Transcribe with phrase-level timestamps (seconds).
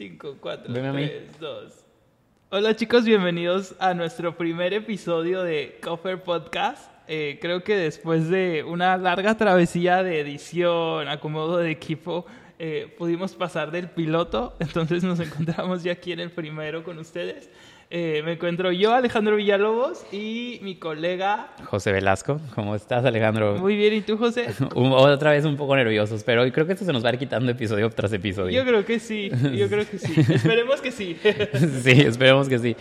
[0.00, 1.06] 5, 4, Veme a mí.
[1.06, 1.84] 3, 2.
[2.48, 6.90] Hola chicos, bienvenidos a nuestro primer episodio de Coffer Podcast.
[7.06, 12.24] Eh, creo que después de una larga travesía de edición, acomodo de equipo,
[12.62, 17.48] eh, pudimos pasar del piloto, entonces nos encontramos ya aquí en el primero con ustedes.
[17.88, 21.54] Eh, me encuentro yo, Alejandro Villalobos, y mi colega...
[21.64, 23.56] José Velasco, ¿cómo estás, Alejandro?
[23.56, 24.48] Muy bien, ¿y tú, José?
[24.74, 27.50] Otra vez un poco nerviosos, pero creo que esto se nos va a ir quitando
[27.50, 28.50] episodio tras episodio.
[28.50, 30.20] Yo creo que sí, yo creo que sí.
[30.32, 31.16] Esperemos que sí.
[31.82, 32.76] Sí, esperemos que sí.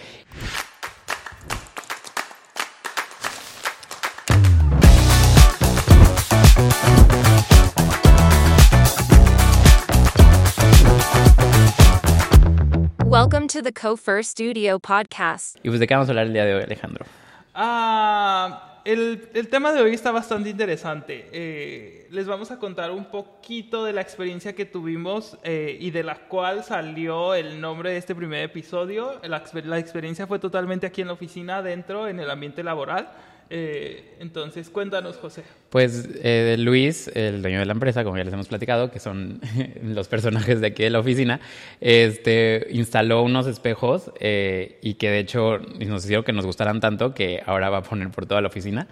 [13.60, 15.58] To the Cofer Studio podcast.
[15.62, 17.06] ¿Y pues de qué vamos a hablar el día de hoy, Alejandro?
[17.54, 21.28] Ah, el, el tema de hoy está bastante interesante.
[21.34, 26.04] Eh, les vamos a contar un poquito de la experiencia que tuvimos eh, y de
[26.04, 29.20] la cual salió el nombre de este primer episodio.
[29.24, 33.10] La, la experiencia fue totalmente aquí en la oficina, dentro, en el ambiente laboral.
[33.52, 35.44] Eh, entonces, cuéntanos, José.
[35.70, 39.42] Pues eh, Luis, el dueño de la empresa, como ya les hemos platicado, que son
[39.84, 41.40] los personajes de aquí de la oficina,
[41.82, 47.14] este, instaló unos espejos eh, y que de hecho nos hicieron que nos gustaran tanto
[47.14, 48.88] que ahora va a poner por toda la oficina.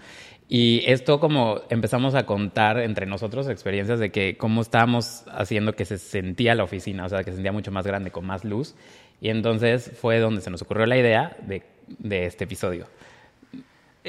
[0.48, 5.84] Y esto como empezamos a contar entre nosotros experiencias de que cómo estábamos haciendo que
[5.84, 8.74] se sentía la oficina, o sea, que se sentía mucho más grande, con más luz.
[9.20, 11.62] Y entonces fue donde se nos ocurrió la idea de,
[11.98, 12.86] de este episodio.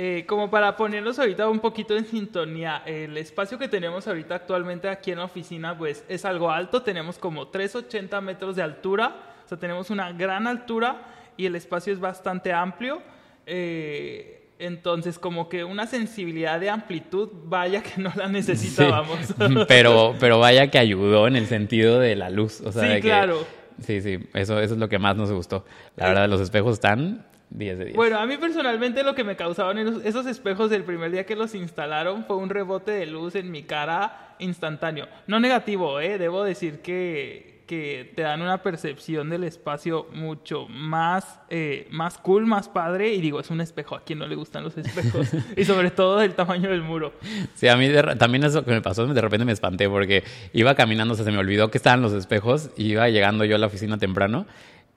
[0.02, 4.88] Eh, como para ponernos ahorita un poquito en sintonía, el espacio que tenemos ahorita actualmente
[4.88, 9.50] aquí en la oficina pues es algo alto, tenemos como 380 metros de altura, o
[9.50, 11.02] sea, tenemos una gran altura
[11.36, 13.02] y el espacio es bastante amplio.
[13.46, 19.18] eh, entonces, como que una sensibilidad de amplitud, vaya que no la necesitábamos.
[19.70, 22.60] pero, pero vaya que ayudó en el sentido de la luz.
[22.62, 23.46] O sea, Sí, de que- claro.
[23.82, 25.66] sí, sí, eso, eso es lo que más nos gustó.
[25.96, 27.96] La verdad, los espejos están 10 de 10.
[27.96, 31.56] Bueno, a mí personalmente lo que me causaban esos, espejos del primer día que los
[31.56, 35.08] instalaron fue un rebote de luz en mi cara instantáneo.
[35.28, 36.18] No negativo, ¿eh?
[36.18, 42.46] Debo decir que, que te dan una percepción del espacio mucho más, eh, más cool,
[42.46, 43.14] más padre.
[43.14, 43.96] Y digo, es un espejo.
[43.96, 45.30] ¿A quien no le gustan los espejos?
[45.58, 47.14] y sobre todo del tamaño del muro.
[47.56, 50.24] Sí, a mí de también eso que me pasó, de repente me espanté porque
[50.54, 53.56] iba caminando, o sea, se me olvidó que estaban los espejos y iba llegando yo
[53.56, 54.46] a la oficina temprano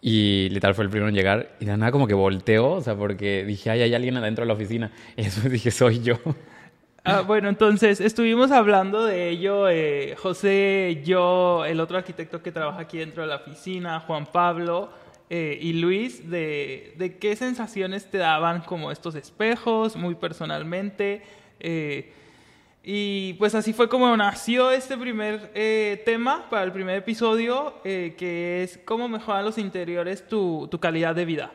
[0.05, 2.97] y literal fue el primero en llegar y de nada como que volteo, o sea,
[2.97, 4.91] porque dije, ay, hay alguien adentro de la oficina.
[5.17, 6.19] Y después dije, soy yo.
[7.05, 12.81] Ah, bueno, entonces estuvimos hablando de ello, eh, José, yo, el otro arquitecto que trabaja
[12.81, 14.91] aquí dentro de la oficina, Juan Pablo
[15.31, 21.23] eh, y Luis, de, de qué sensaciones te daban como estos espejos, muy personalmente.
[21.61, 22.13] eh,
[22.85, 28.15] y pues así fue como nació este primer eh, tema para el primer episodio, eh,
[28.19, 31.53] que es cómo mejoran los interiores tu, tu calidad de vida.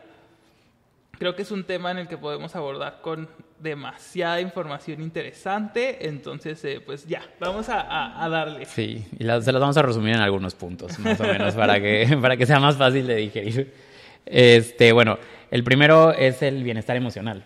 [1.18, 3.28] Creo que es un tema en el que podemos abordar con
[3.58, 8.64] demasiada información interesante, entonces eh, pues ya, vamos a, a- a darle.
[8.66, 12.16] Sí, y se las vamos a resumir en algunos puntos, más o menos, para que,
[12.22, 13.74] para que sea más fácil de digerir.
[14.24, 15.18] Este, bueno,
[15.50, 17.44] el primero es el bienestar emocional.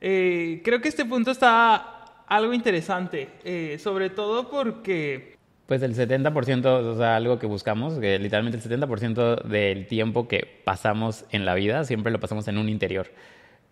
[0.00, 1.99] Creo que este punto está
[2.30, 5.36] algo interesante, eh, sobre todo porque
[5.66, 10.62] Pues el 70%, o sea, algo que buscamos, que literalmente el 70% del tiempo que
[10.64, 13.08] pasamos en la vida siempre lo pasamos en un interior.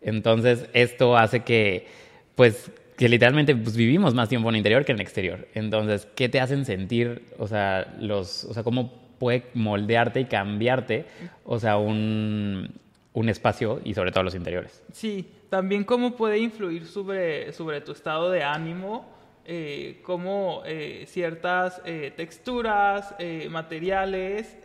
[0.00, 1.86] Entonces, esto hace que,
[2.34, 5.48] pues, que literalmente pues, vivimos más tiempo en el interior que en el exterior.
[5.54, 7.22] Entonces, ¿qué te hacen sentir?
[7.38, 11.06] O sea, los, o sea cómo puede moldearte y cambiarte,
[11.44, 12.80] o sea, un,
[13.18, 14.82] un espacio y sobre todo los interiores.
[14.92, 19.06] Sí, también cómo puede influir sobre, sobre tu estado de ánimo,
[19.44, 24.56] eh, cómo eh, ciertas eh, texturas, eh, materiales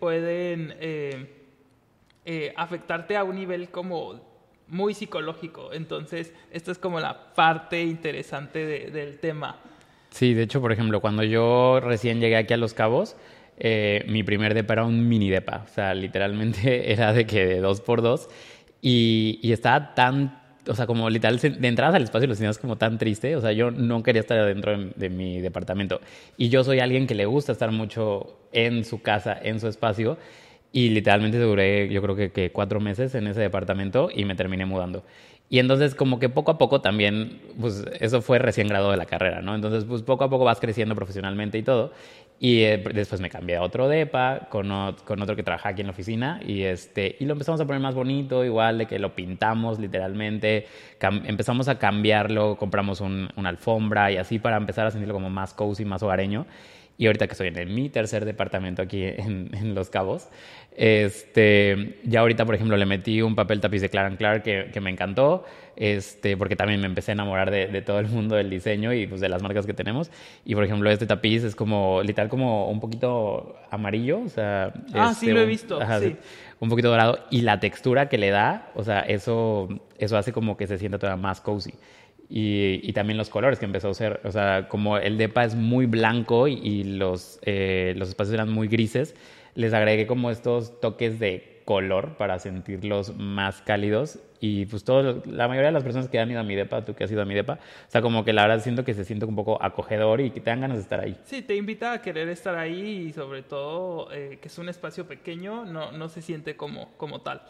[0.00, 0.74] pueden
[2.56, 4.20] afectarte a un nivel como
[4.68, 5.72] muy psicológico.
[5.72, 9.56] Entonces, esta es como la parte interesante de- del tema.
[10.10, 13.16] Sí, de hecho, por ejemplo, cuando yo recién llegué aquí a Los Cabos,
[13.58, 15.64] eh, mi primer depa era un mini depa.
[15.64, 18.28] O sea, literalmente era de que de dos por dos.
[18.80, 22.76] Y, y estaba tan, o sea, como literal, de entradas al espacio lo tenías como
[22.76, 23.36] tan triste.
[23.36, 26.00] O sea, yo no quería estar adentro de, de mi departamento.
[26.36, 30.18] Y yo soy alguien que le gusta estar mucho en su casa, en su espacio.
[30.72, 34.66] Y literalmente duré, yo creo que, que cuatro meses en ese departamento y me terminé
[34.66, 35.02] mudando.
[35.50, 39.06] Y entonces como que poco a poco también, pues eso fue recién graduado de la
[39.06, 39.54] carrera, ¿no?
[39.54, 41.92] Entonces pues poco a poco vas creciendo profesionalmente y todo.
[42.40, 44.68] Y eh, después me cambié a otro DEPA con,
[45.04, 47.82] con otro que trabaja aquí en la oficina y, este, y lo empezamos a poner
[47.82, 50.66] más bonito, igual de que lo pintamos literalmente,
[51.00, 55.52] empezamos a cambiarlo, compramos un- una alfombra y así para empezar a sentirlo como más
[55.52, 56.46] cozy, más hogareño.
[56.98, 60.28] Y ahorita que estoy en mi tercer departamento aquí en, en Los Cabos,
[60.78, 64.80] este, ya ahorita, por ejemplo, le metí un papel tapiz de Clark Clark que, que,
[64.80, 68.48] me encantó, este, porque también me empecé a enamorar de, de, todo el mundo del
[68.48, 70.10] diseño y pues, de las marcas que tenemos.
[70.44, 74.20] Y, por ejemplo, este tapiz es como, literal, como un poquito amarillo.
[74.20, 75.82] O sea, ah, este, sí, lo he visto.
[75.82, 76.16] Ajá, sí.
[76.60, 77.18] Un poquito dorado.
[77.30, 79.68] Y la textura que le da, o sea, eso,
[79.98, 81.74] eso hace como que se sienta todavía más cozy.
[82.30, 85.54] Y, y, también los colores que empezó a ser, o sea, como el depa es
[85.54, 89.14] muy blanco y, y los, eh, los espacios eran muy grises,
[89.54, 95.48] les agregué como estos toques de color para sentirlos más cálidos y pues todo, la
[95.48, 97.24] mayoría de las personas que han ido a mi depa, tú que has ido a
[97.24, 97.54] mi depa,
[97.88, 100.40] o sea, como que la verdad siento que se siente un poco acogedor y que
[100.40, 101.18] te dan ganas de estar ahí.
[101.24, 105.06] Sí, te invita a querer estar ahí y sobre todo eh, que es un espacio
[105.06, 107.42] pequeño, no, no se siente como, como tal.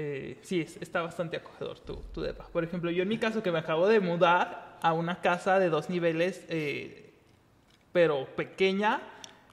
[0.00, 2.46] Eh, sí, es, está bastante acogedor tu, tu depa.
[2.52, 5.70] Por ejemplo, yo en mi caso que me acabo de mudar a una casa de
[5.70, 7.10] dos niveles, eh,
[7.90, 9.00] pero pequeña,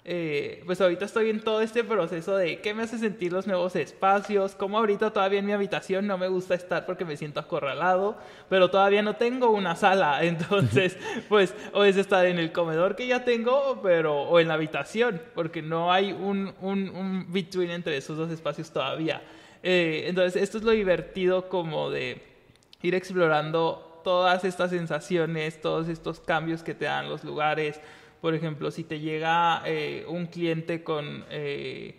[0.03, 3.75] eh, pues ahorita estoy en todo este proceso de qué me hace sentir los nuevos
[3.75, 8.15] espacios, como ahorita todavía en mi habitación no me gusta estar porque me siento acorralado,
[8.47, 10.95] pero todavía no tengo una sala, entonces
[11.27, 15.23] pues o es estar en el comedor que ya tengo, pero o en la habitación,
[15.33, 19.23] porque no hay un, un, un between entre esos dos espacios todavía.
[19.67, 22.21] Eh, entonces esto es lo divertido como de
[22.83, 27.81] ir explorando todas estas sensaciones, todos estos cambios que te dan los lugares,
[28.21, 31.95] por ejemplo, si te llega eh, un cliente con, eh,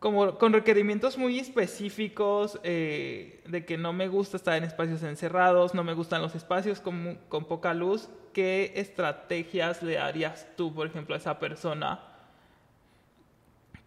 [0.00, 5.82] como, con requerimientos muy específicos de que no me gusta estar en espacios encerrados, no
[5.82, 11.14] me gustan los espacios con, con poca luz, ¿qué estrategias le darías tú, por ejemplo,
[11.14, 12.00] a esa persona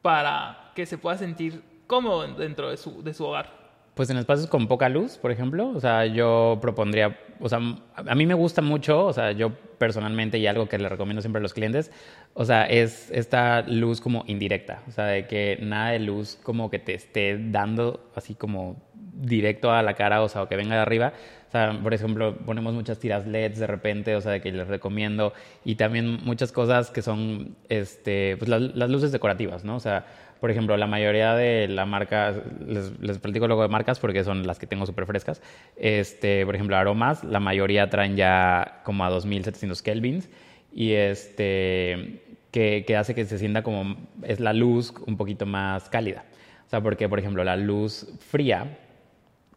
[0.02, 3.50] para que se pueda sentir cómodo dentro de su, de su hogar?
[3.96, 7.60] Pues en espacios con poca luz, por ejemplo, o sea, yo propondría, o sea,
[7.96, 11.40] a mí me gusta mucho, o sea, yo personalmente y algo que le recomiendo siempre
[11.40, 11.92] a los clientes,
[12.36, 16.70] o sea, es esta luz como indirecta, o sea, de que nada de luz como
[16.70, 18.78] que te esté dando así como
[19.20, 21.14] directo a la cara, o sea, o que venga de arriba.
[21.48, 24.68] O sea, por ejemplo, ponemos muchas tiras LEDs de repente, o sea, de que les
[24.68, 25.34] recomiendo,
[25.66, 29.76] y también muchas cosas que son, este, pues las, las luces decorativas, ¿no?
[29.76, 30.06] O sea,
[30.40, 32.34] por ejemplo, la mayoría de la marca,
[32.66, 35.42] les, les platico luego de marcas porque son las que tengo súper frescas.
[35.76, 40.30] Este, por ejemplo, aromas, la mayoría traen ya como a 2700 kelvins
[40.74, 42.22] y este,
[42.52, 46.24] que, que hace que se sienta como, es la luz un poquito más cálida.
[46.66, 48.78] O sea, porque, por ejemplo, la luz fría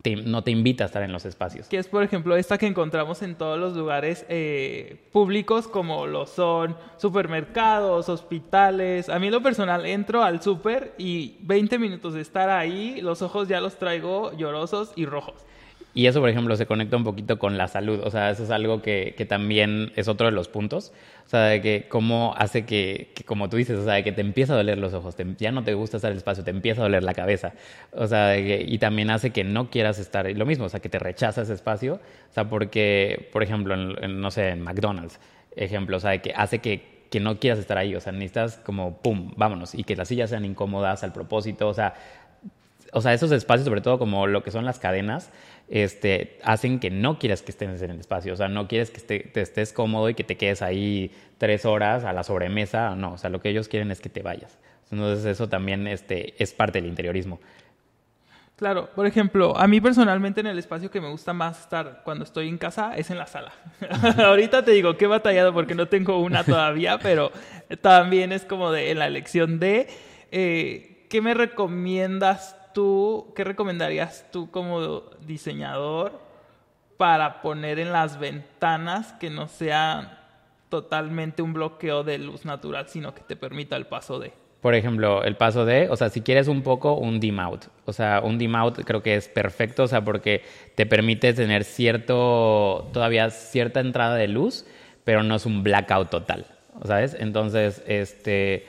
[0.02, 1.68] te, no te invita a estar en los espacios.
[1.68, 6.26] Que es, por ejemplo, esta que encontramos en todos los lugares eh, públicos, como lo
[6.26, 9.08] son supermercados, hospitales.
[9.08, 13.48] A mí, lo personal, entro al súper y 20 minutos de estar ahí, los ojos
[13.48, 15.46] ya los traigo llorosos y rojos.
[15.94, 18.00] Y eso, por ejemplo, se conecta un poquito con la salud.
[18.02, 20.92] O sea, eso es algo que, que también es otro de los puntos.
[21.26, 24.12] O sea, de que cómo hace que, que, como tú dices, o sea, de que
[24.12, 26.50] te empieza a doler los ojos, ya no te gusta estar en el espacio, te
[26.50, 27.52] empieza a doler la cabeza.
[27.92, 30.98] O sea, y también hace que no quieras estar, lo mismo, o sea, que te
[30.98, 31.94] rechaza ese espacio.
[32.30, 35.20] O sea, porque, por ejemplo, no sé, en McDonald's,
[35.56, 37.94] ejemplo, o sea, de que hace que, que no quieras estar ahí.
[37.94, 39.74] O sea, necesitas como, pum, vámonos.
[39.74, 41.68] Y que las sillas sean incómodas al propósito.
[41.68, 41.94] O sea,
[42.92, 45.30] o sea, esos espacios, sobre todo como lo que son las cadenas,
[45.68, 48.34] este, hacen que no quieras que estés en el espacio.
[48.34, 52.04] O sea, no quieres que te estés cómodo y que te quedes ahí tres horas
[52.04, 52.94] a la sobremesa.
[52.94, 54.58] No, o sea, lo que ellos quieren es que te vayas.
[54.90, 57.40] Entonces, eso también este, es parte del interiorismo.
[58.56, 62.24] Claro, por ejemplo, a mí personalmente en el espacio que me gusta más estar cuando
[62.24, 63.52] estoy en casa es en la sala.
[64.18, 67.32] Ahorita te digo que he batallado porque no tengo una todavía, pero
[67.80, 69.88] también es como de en la elección de
[70.30, 76.20] eh, ¿qué me recomiendas tú, qué recomendarías tú como diseñador
[76.96, 80.18] para poner en las ventanas que no sea
[80.68, 84.32] totalmente un bloqueo de luz natural, sino que te permita el paso de?
[84.60, 87.92] Por ejemplo, el paso de, o sea, si quieres un poco un dim out, o
[87.92, 90.42] sea, un dim out creo que es perfecto, o sea, porque
[90.76, 94.64] te permite tener cierto, todavía cierta entrada de luz,
[95.02, 96.46] pero no es un blackout total,
[96.84, 97.16] ¿sabes?
[97.18, 98.66] Entonces, este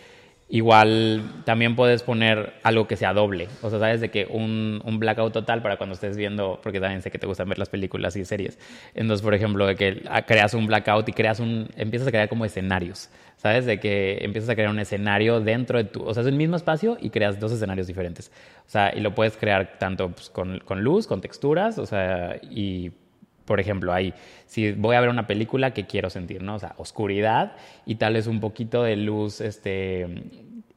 [0.53, 3.47] Igual también puedes poner algo que sea doble.
[3.63, 7.01] O sea, sabes de que un, un, blackout total para cuando estés viendo, porque también
[7.01, 8.59] sé que te gustan ver las películas y series.
[8.93, 12.45] Entonces, por ejemplo, de que creas un blackout y creas un, empiezas a crear como
[12.45, 13.09] escenarios.
[13.37, 13.65] ¿Sabes?
[13.65, 16.55] De que empiezas a crear un escenario dentro de tu, o sea, es el mismo
[16.55, 18.31] espacio y creas dos escenarios diferentes.
[18.67, 22.39] O sea, y lo puedes crear tanto pues, con, con luz, con texturas, o sea,
[22.43, 22.91] y
[23.45, 24.13] por ejemplo, ahí,
[24.45, 26.41] si voy a ver una película, ¿qué quiero sentir?
[26.41, 26.55] ¿no?
[26.55, 27.53] O sea, oscuridad
[27.85, 30.23] y tal vez un poquito de luz este,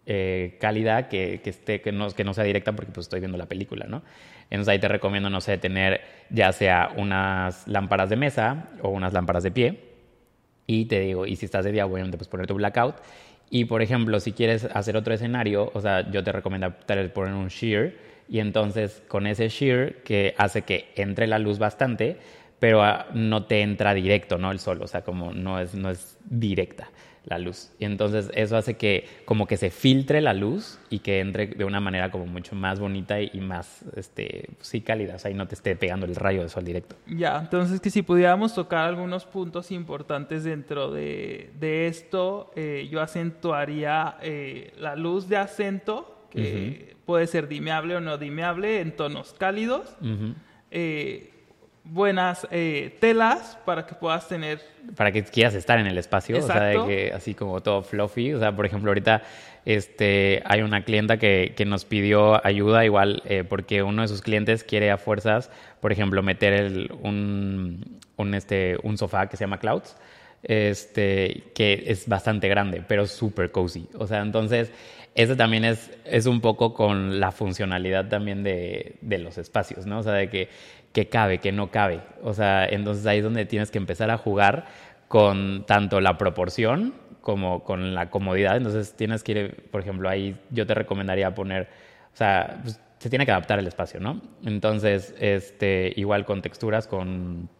[0.06, 3.38] eh, cálida que, que, esté, que, no, que no sea directa porque pues, estoy viendo
[3.38, 4.02] la película, ¿no?
[4.50, 9.12] Entonces ahí te recomiendo, no sé, tener ya sea unas lámparas de mesa o unas
[9.12, 9.80] lámparas de pie.
[10.66, 12.96] Y te digo, y si estás de día, obviamente, pues poner tu blackout.
[13.50, 16.73] Y por ejemplo, si quieres hacer otro escenario, o sea, yo te recomiendo
[17.14, 17.92] poner un shear
[18.28, 22.18] y entonces con ese shear que hace que entre la luz bastante,
[22.58, 24.50] pero ah, no te entra directo, ¿no?
[24.50, 26.88] El sol, o sea, como no es, no es directa
[27.26, 27.72] la luz.
[27.78, 31.64] Y entonces eso hace que como que se filtre la luz y que entre de
[31.64, 35.48] una manera como mucho más bonita y más, este, sí, cálida, o sea, y no
[35.48, 36.94] te esté pegando el rayo de sol directo.
[37.08, 43.00] Ya, entonces que si pudiéramos tocar algunos puntos importantes dentro de, de esto, eh, yo
[43.00, 49.32] acentuaría eh, la luz de acento, que puede ser dimeable o no dimeable, en tonos
[49.32, 49.96] cálidos
[51.86, 54.60] buenas eh, telas para que puedas tener...
[54.96, 58.34] Para que quieras estar en el espacio, o sea, de que así como todo fluffy,
[58.34, 59.22] o sea, por ejemplo, ahorita
[59.64, 64.22] este, hay una clienta que, que nos pidió ayuda igual eh, porque uno de sus
[64.22, 65.50] clientes quiere a fuerzas,
[65.80, 69.96] por ejemplo, meter el, un, un, este, un sofá que se llama Clouds,
[70.42, 73.88] este, que es bastante grande, pero súper cozy.
[73.94, 74.70] O sea, entonces,
[75.16, 80.00] eso también es, es un poco con la funcionalidad también de, de los espacios, ¿no?
[80.00, 80.48] O sea, de que
[80.96, 82.00] que cabe, que no cabe.
[82.22, 84.64] O sea, entonces ahí es donde tienes que empezar a jugar
[85.08, 88.56] con tanto la proporción como con la comodidad.
[88.56, 91.68] Entonces tienes que ir, por ejemplo, ahí yo te recomendaría poner,
[92.14, 94.22] o sea, pues, se tiene que adaptar el espacio, ¿no?
[94.46, 97.50] Entonces, este, igual con texturas, con,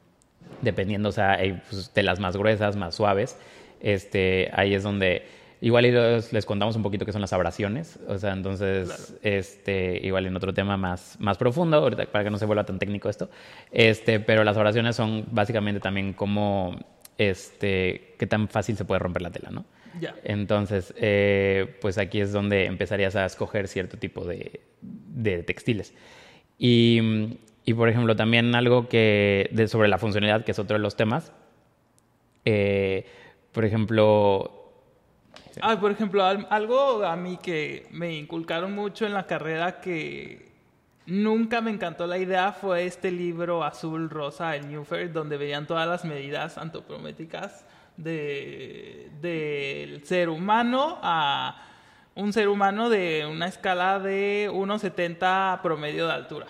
[0.62, 3.38] dependiendo, o sea, hay pues, telas más gruesas, más suaves,
[3.81, 5.26] este, ahí es donde
[5.61, 5.85] Igual
[6.33, 10.53] les, contamos un poquito qué son las abrasiones, o sea, entonces, este, igual en otro
[10.53, 13.31] tema más, más profundo, ahorita para que no se vuelva tan técnico esto,
[13.71, 16.77] este, pero las abrasiones son básicamente también como,
[17.17, 19.65] este, qué tan fácil se puede romper la tela, ¿no?
[19.99, 20.15] Ya.
[20.25, 25.95] Entonces, eh, pues aquí es donde empezarías a escoger cierto tipo de, de textiles.
[26.59, 30.83] Y, y, por ejemplo, también algo que, de, sobre la funcionalidad, que es otro de
[30.83, 31.33] los temas,
[32.45, 33.05] eh,
[33.53, 34.56] por ejemplo,
[35.61, 40.53] Ah, por ejemplo, algo a mí que me inculcaron mucho en la carrera que
[41.07, 45.89] nunca me encantó la idea fue este libro azul rosa, el Newfer, donde veían todas
[45.89, 47.65] las medidas antropométricas
[47.97, 49.11] del
[50.05, 51.63] ser humano a
[52.15, 56.47] un ser humano de una escala de 1,70 promedio de altura.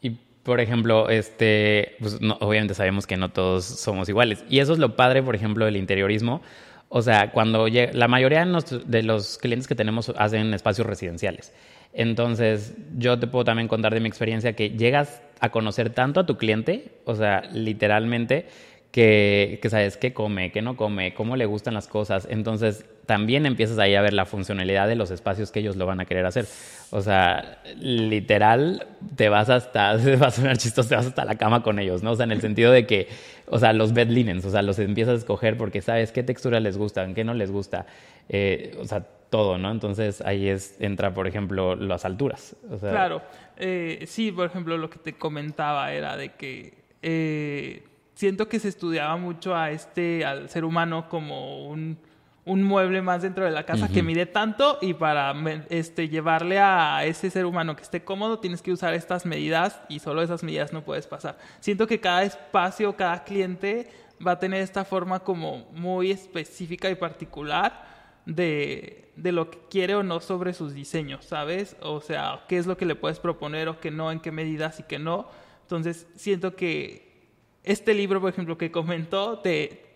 [0.00, 0.10] Y
[0.42, 4.44] por ejemplo, este, pues obviamente sabemos que no todos somos iguales.
[4.48, 6.42] Y eso es lo padre, por ejemplo, del interiorismo
[6.88, 11.52] o sea, cuando la mayoría de los clientes que tenemos hacen espacios residenciales.
[11.92, 16.26] Entonces, yo te puedo también contar de mi experiencia que llegas a conocer tanto a
[16.26, 18.46] tu cliente, o sea, literalmente,
[18.90, 22.26] que, sabes qué come, qué no come, cómo le gustan las cosas.
[22.30, 25.98] Entonces, también empiezas ahí a ver la funcionalidad de los espacios que ellos lo van
[25.98, 26.44] a querer hacer.
[26.90, 28.86] O sea, literal,
[29.16, 32.10] te vas hasta, vas a sonar chistoso, te vas hasta la cama con ellos, ¿no?
[32.10, 33.08] O sea, en el sentido de que,
[33.46, 36.60] o sea, los bed linens, o sea, los empiezas a escoger porque sabes qué textura
[36.60, 37.86] les gusta, qué no les gusta,
[38.28, 39.70] eh, o sea, todo, ¿no?
[39.70, 42.56] Entonces ahí es, entra, por ejemplo, las alturas.
[42.78, 43.22] claro,
[43.56, 48.68] eh, sí, por ejemplo, lo que te comentaba era de que eh, siento que se
[48.68, 51.96] estudiaba mucho a este, al ser humano como un,
[52.48, 55.34] un mueble más dentro de la casa que mide tanto y para
[55.68, 59.98] este, llevarle a ese ser humano que esté cómodo tienes que usar estas medidas y
[59.98, 61.36] solo esas medidas no puedes pasar.
[61.60, 63.90] Siento que cada espacio, cada cliente
[64.26, 67.86] va a tener esta forma como muy específica y particular
[68.24, 71.76] de, de, lo que quiere o no sobre sus diseños, ¿sabes?
[71.82, 74.80] O sea, qué es lo que le puedes proponer o qué no, en qué medidas
[74.80, 75.28] y qué no.
[75.62, 77.28] Entonces, siento que
[77.62, 79.87] este libro, por ejemplo, que comentó, te...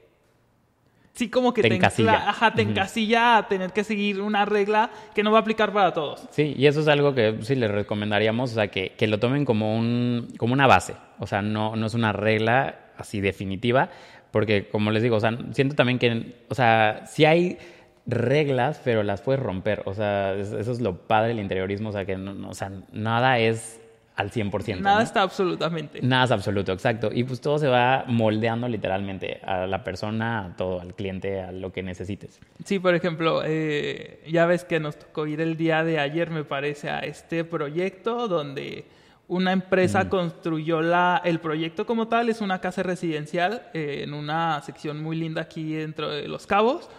[1.14, 2.28] Sí, como que te, encasilla.
[2.28, 5.92] ajá, te encasilla a tener que seguir una regla que no va a aplicar para
[5.92, 6.26] todos.
[6.31, 9.45] Sí, y eso es algo que sí les recomendaríamos, o sea, que, que lo tomen
[9.45, 10.95] como, un, como una base.
[11.19, 13.90] O sea, no, no es una regla así definitiva,
[14.31, 17.59] porque como les digo, o sea, siento también que, o sea, sí hay
[18.07, 19.83] reglas, pero las puedes romper.
[19.85, 23.38] O sea, eso es lo padre del interiorismo, o sea, que no, o sea, nada
[23.38, 23.81] es
[24.16, 24.81] al 100%.
[24.81, 26.00] Nada está absolutamente.
[26.02, 27.11] Nada es absoluto, exacto.
[27.12, 31.52] Y pues todo se va moldeando literalmente a la persona, a todo, al cliente, a
[31.52, 32.40] lo que necesites.
[32.64, 36.45] Sí, por ejemplo, eh, ya ves que nos tocó ir el día de ayer, me
[36.45, 38.85] parece, a este proyecto donde
[39.28, 44.61] una empresa construyó la, el proyecto como tal, es una casa residencial eh, en una
[44.62, 46.90] sección muy linda aquí dentro de Los Cabos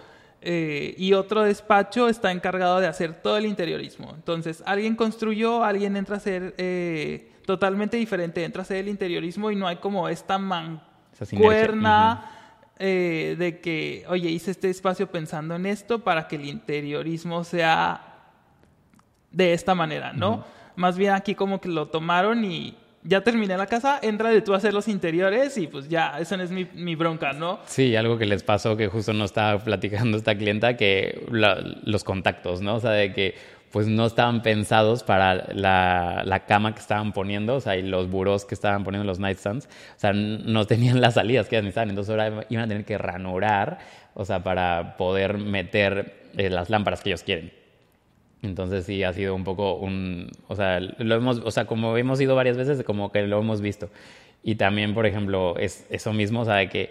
[0.46, 4.12] eh, y otro despacho está encargado de hacer todo el interiorismo.
[4.14, 9.52] Entonces, alguien construyó, alguien entra a ser eh, totalmente diferente, entra a hacer el interiorismo
[9.52, 10.84] y no hay como esta mancuerna
[12.78, 18.32] eh, de que, oye, hice este espacio pensando en esto para que el interiorismo sea
[19.32, 20.44] de esta manera, ¿no?
[20.76, 24.54] Más bien aquí como que lo tomaron y ya terminé la casa, entra de tú
[24.54, 27.60] a hacer los interiores y pues ya, esa no es mi, bronca, ¿no?
[27.66, 32.62] Sí, algo que les pasó que justo nos estaba platicando esta clienta, que los contactos,
[32.62, 32.76] ¿no?
[32.76, 33.36] O sea, de que
[33.72, 38.08] pues no estaban pensados para la, la cama que estaban poniendo, o sea, y los
[38.08, 42.12] burós que estaban poniendo los nightstands, o sea, no tenían las salidas que necesitaban, entonces
[42.12, 43.80] ahora iban a tener que ranurar,
[44.14, 47.63] o sea, para poder meter eh, las lámparas que ellos quieren.
[48.44, 52.20] Entonces sí ha sido un poco un, o sea, lo hemos, o sea, como hemos
[52.20, 53.90] ido varias veces, como que lo hemos visto.
[54.44, 56.90] Y también, por ejemplo, es eso mismo, o sea, de que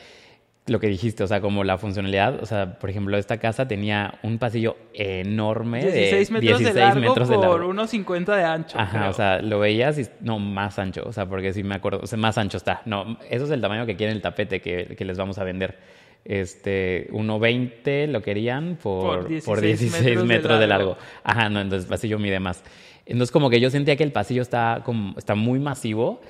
[0.67, 4.15] lo que dijiste, o sea, como la funcionalidad, o sea, por ejemplo, esta casa tenía
[4.23, 7.69] un pasillo enorme 16 de metros 16 de largo metros de por largo.
[7.69, 8.79] unos 50 de ancho.
[8.79, 9.11] Ajá, creo.
[9.11, 12.07] o sea, lo veías y no, más ancho, o sea, porque sí me acuerdo, o
[12.07, 12.81] sea, más ancho está.
[12.87, 15.77] No, eso es el tamaño que quiere el tapete que, que les vamos a vender.
[16.25, 20.97] Este, 1.20 lo querían por, Por por 16 16, metros, metros de de largo.
[21.25, 22.63] Ajá, no, entonces el pasillo mide más.
[23.07, 26.21] Entonces como que yo sentía que el pasillo está, como, está muy masivo,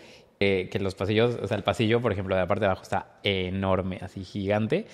[0.41, 2.83] eh, que los pasillos, o sea, el pasillo, por ejemplo, de la parte de abajo
[2.83, 4.87] está enorme, así gigante.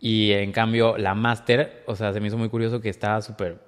[0.00, 3.58] Y en cambio la Master, o sea, se me hizo muy curioso que estaba súper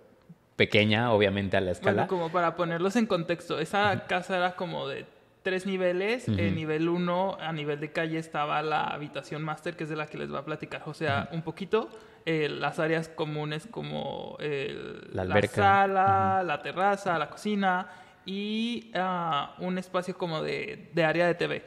[0.57, 2.03] pequeña, obviamente a la escala.
[2.03, 5.07] Bueno, como para ponerlos en contexto, esa casa era como de
[5.43, 6.29] tres niveles.
[6.29, 10.07] En nivel uno, a nivel de calle, estaba la habitación máster, que es de la
[10.07, 11.89] que les va a platicar José un poquito.
[12.27, 17.87] Eh, las áreas comunes como el- La sala, la terraza, la cocina
[18.27, 21.63] y ah, un espacio como de, de área de TV.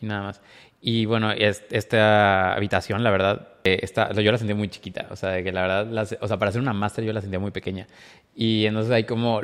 [0.00, 0.40] Y nada más.
[0.80, 5.06] Y bueno, es- esta habitación, la verdad, eh, está, yo la sentí muy chiquita.
[5.10, 7.38] O sea, que la verdad, las- o sea, para hacer una máster yo la sentía
[7.38, 7.86] muy pequeña.
[8.34, 9.42] Y entonces hay como,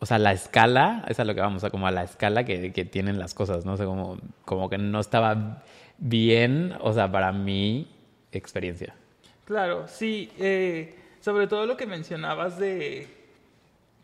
[0.00, 2.72] o sea, la escala, es a lo que vamos, a como a la escala que,
[2.72, 3.72] que tienen las cosas, ¿no?
[3.74, 5.62] O sea, como, como que no estaba
[5.98, 7.88] bien, o sea, para mi
[8.32, 8.94] experiencia.
[9.44, 10.30] Claro, sí.
[10.38, 13.08] eh, sobre todo lo que mencionabas de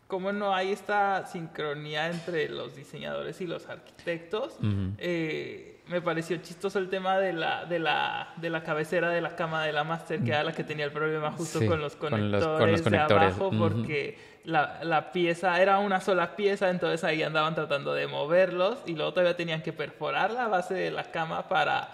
[0.06, 4.54] cómo no hay esta sincronía entre los diseñadores y los arquitectos.
[4.59, 4.92] Ujú.
[4.99, 9.35] eh, me pareció chistoso el tema de la, de la, de la cabecera de la
[9.35, 11.97] cama de la Master, que era la que tenía el problema justo Sí, con los
[11.97, 13.59] con conectores, los- con los conectores, de abajo, ujú.
[13.59, 18.94] porque la, la pieza era una sola pieza, entonces ahí andaban tratando de moverlos y
[18.94, 21.88] luego todavía tenían que perforar la base de la cama para,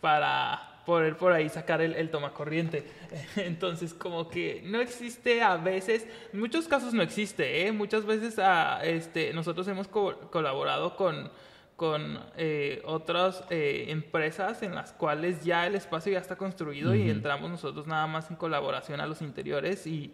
[0.00, 2.84] para poder por ahí sacar el, el tomacorriente.
[3.36, 7.72] Entonces, como que no existe a veces, en muchos casos no existe, ¿eh?
[7.72, 11.30] Muchas veces ah, este, nosotros hemos co- colaborado con,
[11.76, 17.08] con eh, otras eh, empresas en las cuales ya el espacio ya está construido y
[17.10, 20.12] entramos nosotros nada más en colaboración a los interiores y...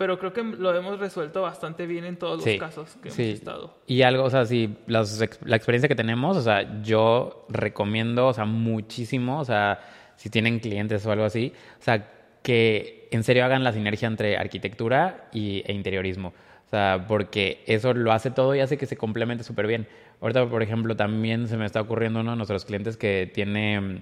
[0.00, 3.22] Pero creo que lo hemos resuelto bastante bien en todos Sí, los casos que sí.
[3.22, 3.76] hemos estado.
[3.86, 8.32] Y algo, o sea, sí, las la experiencia que tenemos, o sea, yo recomiendo, o
[8.32, 9.78] sea, muchísimo, o sea,
[10.16, 12.10] si tienen clientes o algo así, o sea,
[12.42, 16.28] que en serio hagan la sinergia entre arquitectura y, e interiorismo.
[16.28, 19.86] O sea, porque eso lo hace todo y hace que se complemente súper bien.
[20.22, 23.98] Ahorita, por ejemplo, también se me está ocurriendo uno de nuestros clientes que tiene mm,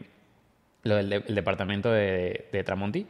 [0.85, 3.05] lo del de- el departamento de, de Tramonti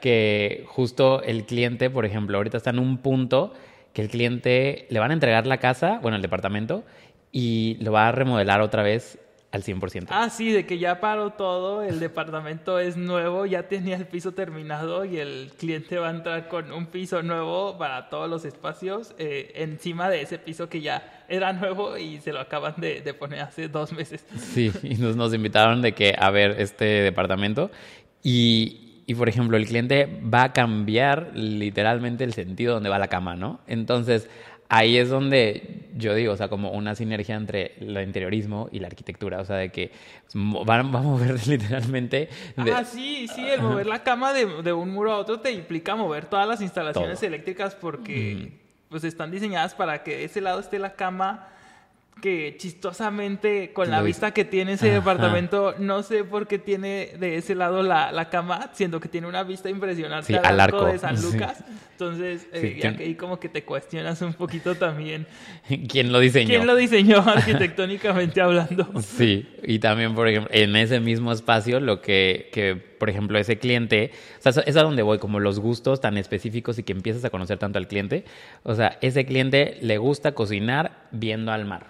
[0.00, 3.54] Que justo el cliente, por ejemplo, ahorita está en un punto
[3.92, 6.84] que el cliente le van a entregar la casa, bueno, el departamento,
[7.32, 9.18] y lo va a remodelar otra vez
[9.52, 10.06] al 100%.
[10.10, 14.32] Ah, sí, de que ya paró todo, el departamento es nuevo, ya tenía el piso
[14.32, 19.12] terminado y el cliente va a entrar con un piso nuevo para todos los espacios
[19.18, 23.12] eh, encima de ese piso que ya era nuevo y se lo acaban de, de
[23.12, 24.24] poner hace dos meses.
[24.36, 27.72] Sí, y nos, nos invitaron de que a ver este departamento
[28.22, 33.08] y, y, por ejemplo, el cliente va a cambiar literalmente el sentido donde va la
[33.08, 33.58] cama, ¿no?
[33.66, 34.28] Entonces,
[34.68, 38.86] ahí es donde yo digo, o sea, como una sinergia entre el interiorismo y la
[38.86, 39.90] arquitectura, o sea, de que
[40.32, 42.28] van, va a mover literalmente...
[42.56, 45.50] de- Ah, sí, sí, el mover la cama de, de un muro a otro te
[45.50, 47.26] implica mover todas las instalaciones Todo.
[47.26, 48.52] eléctricas porque
[48.90, 51.48] pues están diseñadas para que de ese lado esté la cama
[52.20, 54.96] que chistosamente con la vista que tiene ese Ajá.
[54.98, 59.26] departamento no sé por qué tiene de ese lado la, la cama siendo que tiene
[59.26, 61.32] una vista impresionante Sí, al, arco, de San Sí.
[61.32, 65.26] Lucas entonces Sí, eh, ¿quién- ahí como que te cuestionas un poquito también
[65.88, 66.48] ¿Quién lo diseñó?
[66.48, 72.00] quién lo diseñó arquitectónicamente hablando Sí, y también, por ejemplo, en ese mismo espacio, lo
[72.00, 74.10] que, que, por ejemplo, ese cliente,
[74.44, 77.30] o sea, es a donde voy, como los gustos tan específicos y que empiezas a
[77.30, 78.24] conocer tanto al cliente.
[78.62, 81.86] O sea, ese cliente le gusta cocinar viendo al mar.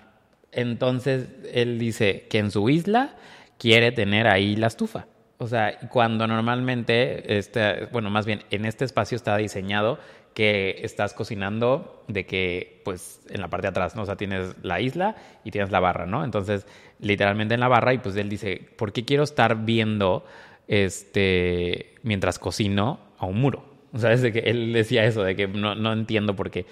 [0.52, 3.16] Entonces, él dice que en su isla
[3.58, 5.06] quiere tener ahí la estufa.
[5.38, 9.98] O sea, cuando normalmente, este, bueno, más bien, en este espacio está diseñado
[10.34, 14.02] que estás cocinando de que, pues, en la parte de atrás, ¿no?
[14.02, 16.24] O sea, tienes la isla y tienes la barra, ¿no?
[16.24, 16.66] Entonces,
[16.98, 20.24] literalmente en la barra, y pues él dice, ¿por qué quiero estar viendo,
[20.68, 23.64] este, mientras cocino a un muro?
[23.92, 26.66] O sea, es de que él decía eso, de que no, no entiendo por qué.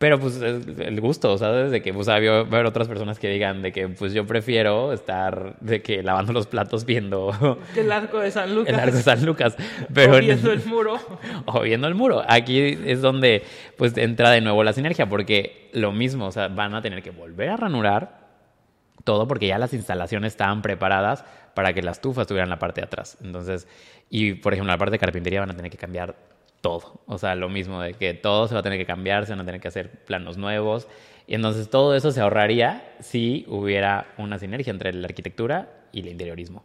[0.00, 1.70] Pero pues es el gusto, ¿sabes?
[1.70, 4.94] De que pues va a haber otras personas que digan de que pues yo prefiero
[4.94, 8.72] estar de que lavando los platos viendo El arco de San Lucas.
[8.72, 9.56] el arco de San Lucas.
[9.92, 10.98] Pero o viendo el muro.
[11.44, 12.24] o viendo el muro.
[12.26, 13.44] Aquí es donde
[13.76, 17.10] pues entra de nuevo la sinergia, porque lo mismo, o sea, van a tener que
[17.10, 18.20] volver a ranurar
[19.04, 22.80] todo porque ya las instalaciones estaban preparadas para que la estufa estuviera en la parte
[22.80, 23.18] de atrás.
[23.22, 23.68] Entonces,
[24.08, 26.14] y por ejemplo, la parte de carpintería van a tener que cambiar
[26.60, 27.00] todo.
[27.06, 29.40] O sea, lo mismo de que todo se va a tener que cambiar, se van
[29.40, 30.88] a tener que hacer planos nuevos.
[31.26, 36.08] Y entonces todo eso se ahorraría si hubiera una sinergia entre la arquitectura y el
[36.08, 36.64] interiorismo.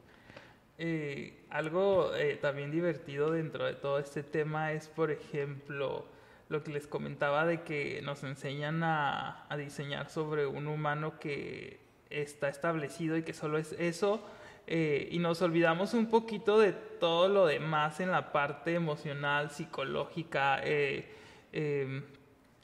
[0.78, 6.06] Eh, algo eh, también divertido dentro de todo este tema es, por ejemplo,
[6.50, 11.80] lo que les comentaba de que nos enseñan a, a diseñar sobre un humano que
[12.10, 14.22] está establecido y que solo es eso.
[14.68, 20.60] Eh, y nos olvidamos un poquito de todo lo demás en la parte emocional, psicológica,
[20.64, 21.08] eh,
[21.54, 22.04] eh,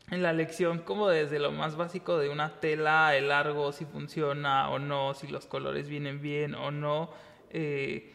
[0.10, 4.70] en la lección como desde lo más básico de una tela, el largo, si funciona
[4.70, 7.12] o no, si los colores vienen bien o no.
[7.52, 8.14] eh,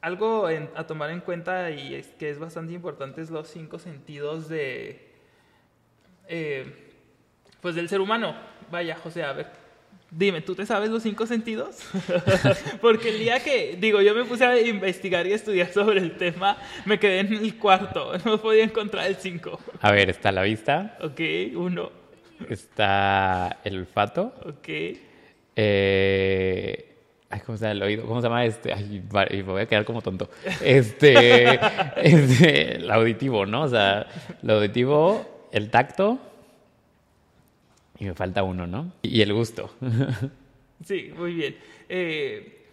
[0.00, 5.14] algo a tomar en cuenta y que es bastante importante es los cinco sentidos de
[7.62, 8.34] pues del ser humano.
[8.70, 9.63] Vaya, José, a ver,
[10.16, 11.78] dime, ¿tú te sabes los cinco sentidos?
[12.80, 16.56] Porque el día que, digo, yo me puse a investigar y estudiar sobre el tema,
[16.84, 19.58] me quedé en el cuarto, no podía encontrar el cinco.
[19.80, 21.20] A ver, está la vista, Ok,
[21.56, 21.90] uno,
[22.48, 24.68] está el olfato, ok,
[25.56, 26.96] eh,
[27.30, 28.06] ay, ¿cómo se llama el oído?
[28.06, 28.72] ¿Cómo se llama este?
[28.72, 30.30] Ay, me voy a quedar como tonto.
[30.62, 31.58] Este,
[31.96, 33.62] este, el auditivo, ¿no?
[33.62, 34.06] O sea,
[34.42, 36.18] el auditivo, el tacto
[38.04, 38.92] me falta uno, ¿no?
[39.02, 39.70] Y el gusto.
[40.84, 41.56] Sí, muy bien.
[41.88, 42.66] Eh,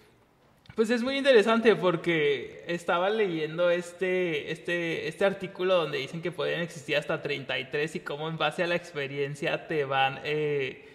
[0.76, 6.62] pues es muy interesante porque estaba leyendo este, este, este artículo donde dicen que pueden
[6.62, 10.90] existir hasta 33 y cómo en base a la experiencia te van eh,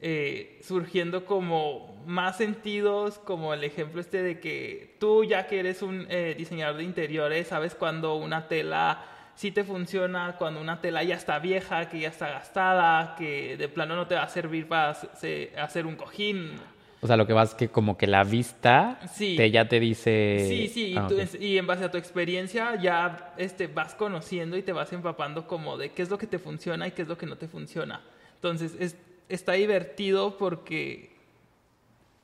[0.00, 5.82] eh, surgiendo como más sentidos, como el ejemplo este de que tú ya que eres
[5.82, 9.04] un diseñador de interiores, sabes cuando una tela
[9.36, 13.68] sí te funciona, cuando una tela ya está vieja, que ya está gastada, que de
[13.68, 16.52] plano no te va a servir para hace- hacer un cojín.
[17.00, 19.34] O sea, lo que vas que como que la vista Sí.
[19.36, 20.46] te, ya te dice...
[20.48, 24.56] Sí, sí, y, Ah, tú- y en base a tu experiencia ya este, vas conociendo
[24.56, 27.08] y te vas empapando como de qué es lo que te funciona y qué es
[27.08, 28.00] lo que no te funciona.
[28.36, 28.96] Entonces, es,
[29.28, 31.13] está divertido porque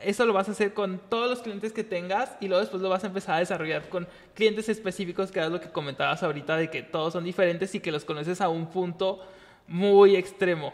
[0.03, 2.89] eso lo vas a hacer con todos los clientes que tengas y luego después lo
[2.89, 6.71] vas a empezar a desarrollar con clientes específicos, que es lo que comentabas ahorita de
[6.71, 9.21] que todos son diferentes y que los conoces a un punto
[9.67, 10.73] muy extremo.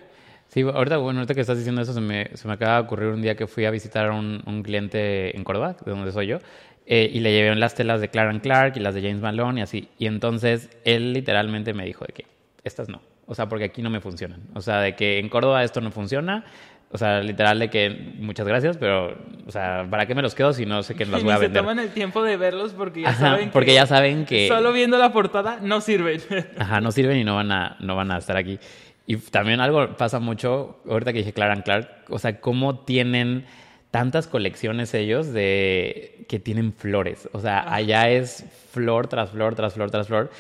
[0.49, 3.09] Sí, ahorita, bueno, ahorita que estás diciendo eso, se me, se me acaba de ocurrir
[3.09, 6.29] un día que fui a visitar a un, un cliente en Córdoba, de donde soy
[6.29, 6.39] yo,
[6.87, 9.63] eh, y le llevé las telas de Clark Clark y las de James Malone y
[9.63, 9.89] así.
[9.99, 12.27] Y entonces él literalmente me dijo de que
[12.63, 14.41] estas no, o sea, porque aquí no me funcionan.
[14.55, 16.45] O sea, de que en Córdoba esto no funciona.
[16.93, 20.53] O sea, literal de que muchas gracias, pero, o sea, ¿para qué me los quedo
[20.53, 21.63] si no sé que las Y voy a ni se vender?
[21.63, 24.49] toman el tiempo de verlos porque ya Ajá, saben porque que ya saben que...
[24.49, 26.21] solo viendo la portada no sirven.
[26.59, 28.59] Ajá, no sirven y no van a, no van a estar aquí.
[29.07, 33.45] Y también algo pasa mucho, ahorita que dije Clark Clark, o sea, cómo tienen
[33.91, 37.29] tantas colecciones ellos de que tienen flores.
[37.33, 40.31] O sea, allá es flor tras flor, tras flor, tras flor,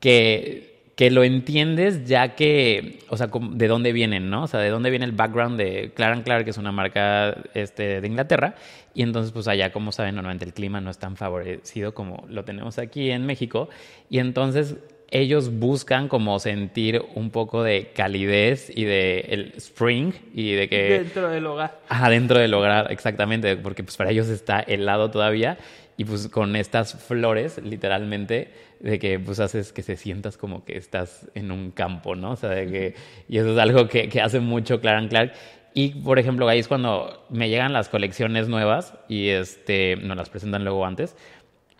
[0.00, 0.69] que,
[1.00, 4.42] que lo entiendes ya que, o sea, de dónde vienen, ¿no?
[4.42, 8.02] O sea, de dónde viene el background de Clark Clark, que es una marca este,
[8.02, 8.54] de Inglaterra.
[8.92, 12.44] Y entonces, pues allá, como saben, normalmente el clima no es tan favorecido como lo
[12.44, 13.70] tenemos aquí en México.
[14.10, 14.76] Y entonces
[15.10, 20.98] ellos buscan como sentir un poco de calidez y de el spring y de que
[20.98, 21.80] dentro del hogar.
[21.88, 25.56] Ajá, dentro del hogar, exactamente, porque pues para ellos está helado todavía
[26.00, 30.78] y pues con estas flores, literalmente, de que pues haces que se sientas como que
[30.78, 32.30] estás en un campo, ¿no?
[32.30, 32.94] O sea, de que,
[33.28, 35.34] y eso es algo que, que hace mucho Clark Clark.
[35.74, 40.30] Y, por ejemplo, ahí es cuando me llegan las colecciones nuevas y este, nos las
[40.30, 41.16] presentan luego antes.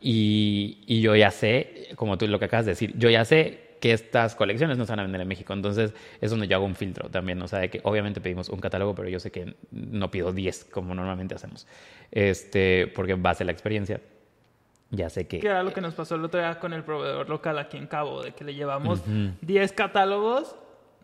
[0.02, 3.69] Y, y yo ya sé, como tú lo que acabas de decir, yo ya sé
[3.80, 5.52] que estas colecciones no se van a vender en México.
[5.52, 7.40] Entonces es donde yo hago un filtro también.
[7.42, 10.66] O sea, de que obviamente pedimos un catálogo, pero yo sé que no pido 10
[10.66, 11.66] como normalmente hacemos.
[12.10, 14.00] Este, porque en base a la experiencia,
[14.90, 15.40] ya sé que...
[15.40, 17.86] Que era lo que nos pasó el otro día con el proveedor local aquí en
[17.86, 19.02] Cabo, de que le llevamos
[19.40, 20.56] 10 catálogos,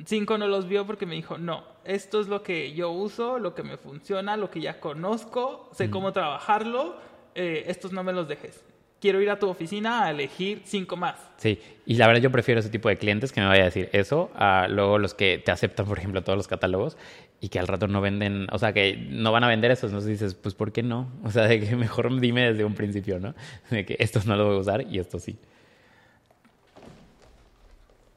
[0.04, 3.54] 5 no los vio porque me dijo, no, esto es lo que yo uso, lo
[3.54, 6.96] que me funciona, lo que ya conozco, sé cómo trabajarlo,
[7.34, 8.64] eh, estos no me los dejes.
[9.06, 11.14] Quiero ir a tu oficina a elegir 5 más.
[11.36, 13.88] Sí, y la verdad yo prefiero ese tipo de clientes que me vaya a decir
[13.92, 16.96] eso a luego los que te aceptan, por ejemplo, todos los catálogos
[17.40, 20.10] y que al rato no venden, o sea, que no van a vender esos, entonces
[20.10, 21.08] dices, pues ¿por qué no?
[21.22, 23.36] O sea, de que mejor dime desde un principio, ¿no?
[23.70, 25.38] De que estos no los voy a usar y estos sí.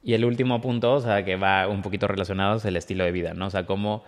[0.01, 3.11] Y el último punto, o sea, que va un poquito relacionado es el estilo de
[3.11, 3.45] vida, ¿no?
[3.45, 4.03] O sea, cómo...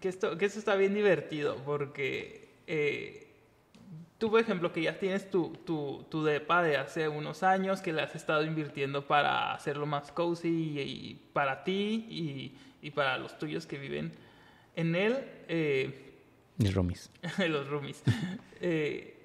[0.00, 3.31] Que esto, que esto está bien divertido porque eh,
[4.22, 7.92] tú, por ejemplo, que ya tienes tu, tu, tu depa de hace unos años, que
[7.92, 12.56] le has estado invirtiendo para hacerlo más cozy y, para ti y,
[12.86, 14.12] y, para los tuyos que viven
[14.76, 15.24] en él.
[15.48, 16.12] Eh,
[16.58, 17.10] los roomies.
[17.48, 18.04] los roomies.
[18.60, 19.16] eh,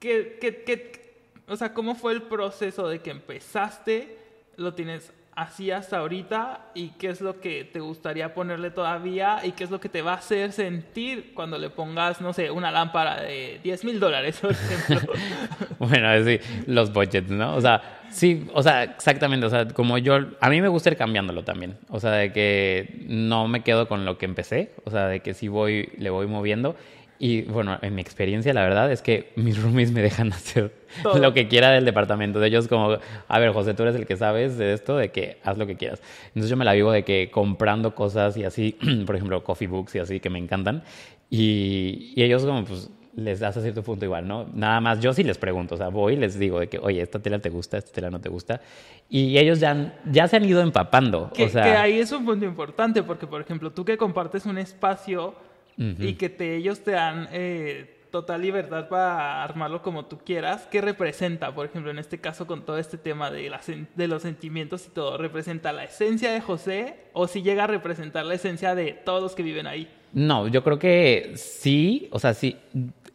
[0.00, 1.14] ¿qué, qué, qué,
[1.46, 4.18] o sea, ¿cómo fue el proceso de que empezaste?
[4.56, 9.52] Lo tienes así hasta ahorita y qué es lo que te gustaría ponerle todavía y
[9.52, 12.70] qué es lo que te va a hacer sentir cuando le pongas, no sé, una
[12.70, 15.12] lámpara de 10 mil dólares, por ejemplo.
[15.78, 17.56] bueno, sí, los budgets, ¿no?
[17.56, 20.96] O sea, sí, o sea, exactamente, o sea, como yo, a mí me gusta ir
[20.96, 25.08] cambiándolo también, o sea, de que no me quedo con lo que empecé, o sea,
[25.08, 26.76] de que sí voy, le voy moviendo
[27.24, 30.72] y bueno, en mi experiencia, la verdad es que mis roomies me dejan hacer
[31.04, 32.40] lo que quiera del departamento.
[32.40, 35.38] De ellos, como, a ver, José, tú eres el que sabes de esto, de que
[35.44, 36.02] haz lo que quieras.
[36.26, 39.94] Entonces, yo me la vivo de que comprando cosas y así, por ejemplo, coffee books
[39.94, 40.82] y así, que me encantan.
[41.30, 44.48] Y, y ellos, como, pues, les das a cierto punto igual, ¿no?
[44.52, 47.02] Nada más, yo sí les pregunto, o sea, voy y les digo de que, oye,
[47.02, 48.60] esta tela te gusta, esta tela no te gusta.
[49.08, 51.30] Y ellos ya, ya se han ido empapando.
[51.32, 54.44] Que, o sea, que ahí es un punto importante, porque, por ejemplo, tú que compartes
[54.44, 55.36] un espacio
[55.76, 60.68] y que te, ellos te dan eh, total libertad para armarlo como tú quieras.
[60.70, 64.22] ¿Qué representa, por ejemplo, en este caso con todo este tema de, las, de los
[64.22, 65.18] sentimientos y todo?
[65.18, 69.34] ¿Representa la esencia de José o si llega a representar la esencia de todos los
[69.34, 69.88] que viven ahí?
[70.12, 72.56] No, yo creo que sí, o sea, sí.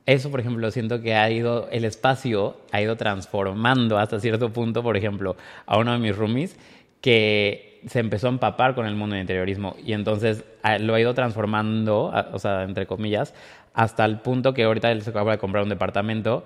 [0.06, 4.82] Eso, por ejemplo, siento que ha ido, el espacio ha ido transformando hasta cierto punto,
[4.82, 6.58] por ejemplo, a uno de mis roomies
[7.02, 10.43] que se empezó a empapar con el mundo del interiorismo y entonces
[10.79, 13.33] lo ha ido transformando, o sea, entre comillas,
[13.73, 16.43] hasta el punto que ahorita él se acaba de comprar un departamento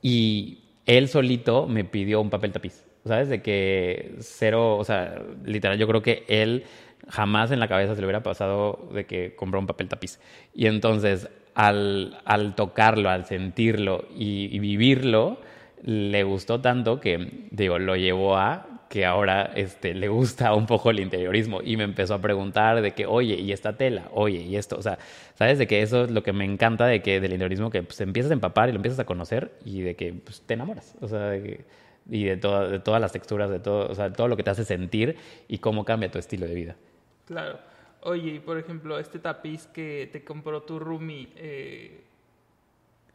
[0.00, 3.28] y él solito me pidió un papel tapiz, ¿sabes?
[3.28, 6.64] De que cero, o sea, literal, yo creo que él
[7.08, 10.20] jamás en la cabeza se le hubiera pasado de que compró un papel tapiz.
[10.54, 15.38] Y entonces, al, al tocarlo, al sentirlo y, y vivirlo,
[15.82, 20.90] le gustó tanto que, digo, lo llevó a que ahora este, le gusta un poco
[20.90, 24.10] el interiorismo y me empezó a preguntar de que, oye, ¿y esta tela?
[24.12, 24.76] Oye, ¿y esto?
[24.76, 24.98] O sea,
[25.34, 25.56] ¿sabes?
[25.56, 28.32] De que eso es lo que me encanta de que del interiorismo, que pues, empiezas
[28.32, 30.94] a empapar y lo empiezas a conocer y de que pues, te enamoras.
[31.00, 34.42] O sea, y de, de todas las texturas, de todo, o sea, todo lo que
[34.42, 35.16] te hace sentir
[35.48, 36.76] y cómo cambia tu estilo de vida.
[37.24, 37.60] Claro.
[38.02, 42.04] Oye, y por ejemplo, este tapiz que te compró tu roomie, eh,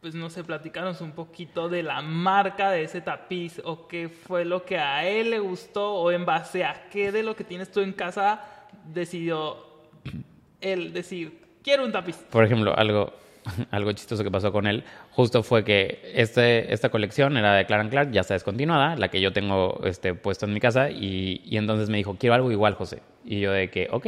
[0.00, 4.44] pues no sé, platicarnos un poquito de la marca de ese tapiz o qué fue
[4.44, 7.70] lo que a él le gustó o en base a qué de lo que tienes
[7.72, 8.40] tú en casa
[8.86, 9.56] decidió
[10.60, 12.16] él decir, quiero un tapiz.
[12.30, 13.12] Por ejemplo, algo,
[13.72, 17.90] algo chistoso que pasó con él, justo fue que este, esta colección era de Clark
[17.90, 21.56] Clark, ya está descontinuada, la que yo tengo este, puesto en mi casa, y, y
[21.56, 23.02] entonces me dijo, quiero algo igual, José.
[23.24, 24.06] Y yo de que, ok,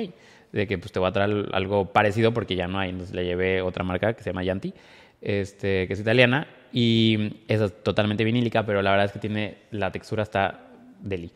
[0.53, 2.90] de que pues te voy a traer algo parecido porque ya no hay.
[2.90, 4.74] Entonces le llevé otra marca que se llama Yanti
[5.20, 9.90] este, que es italiana, y es totalmente vinílica, pero la verdad es que tiene la
[9.90, 10.68] textura hasta
[11.00, 11.33] deli.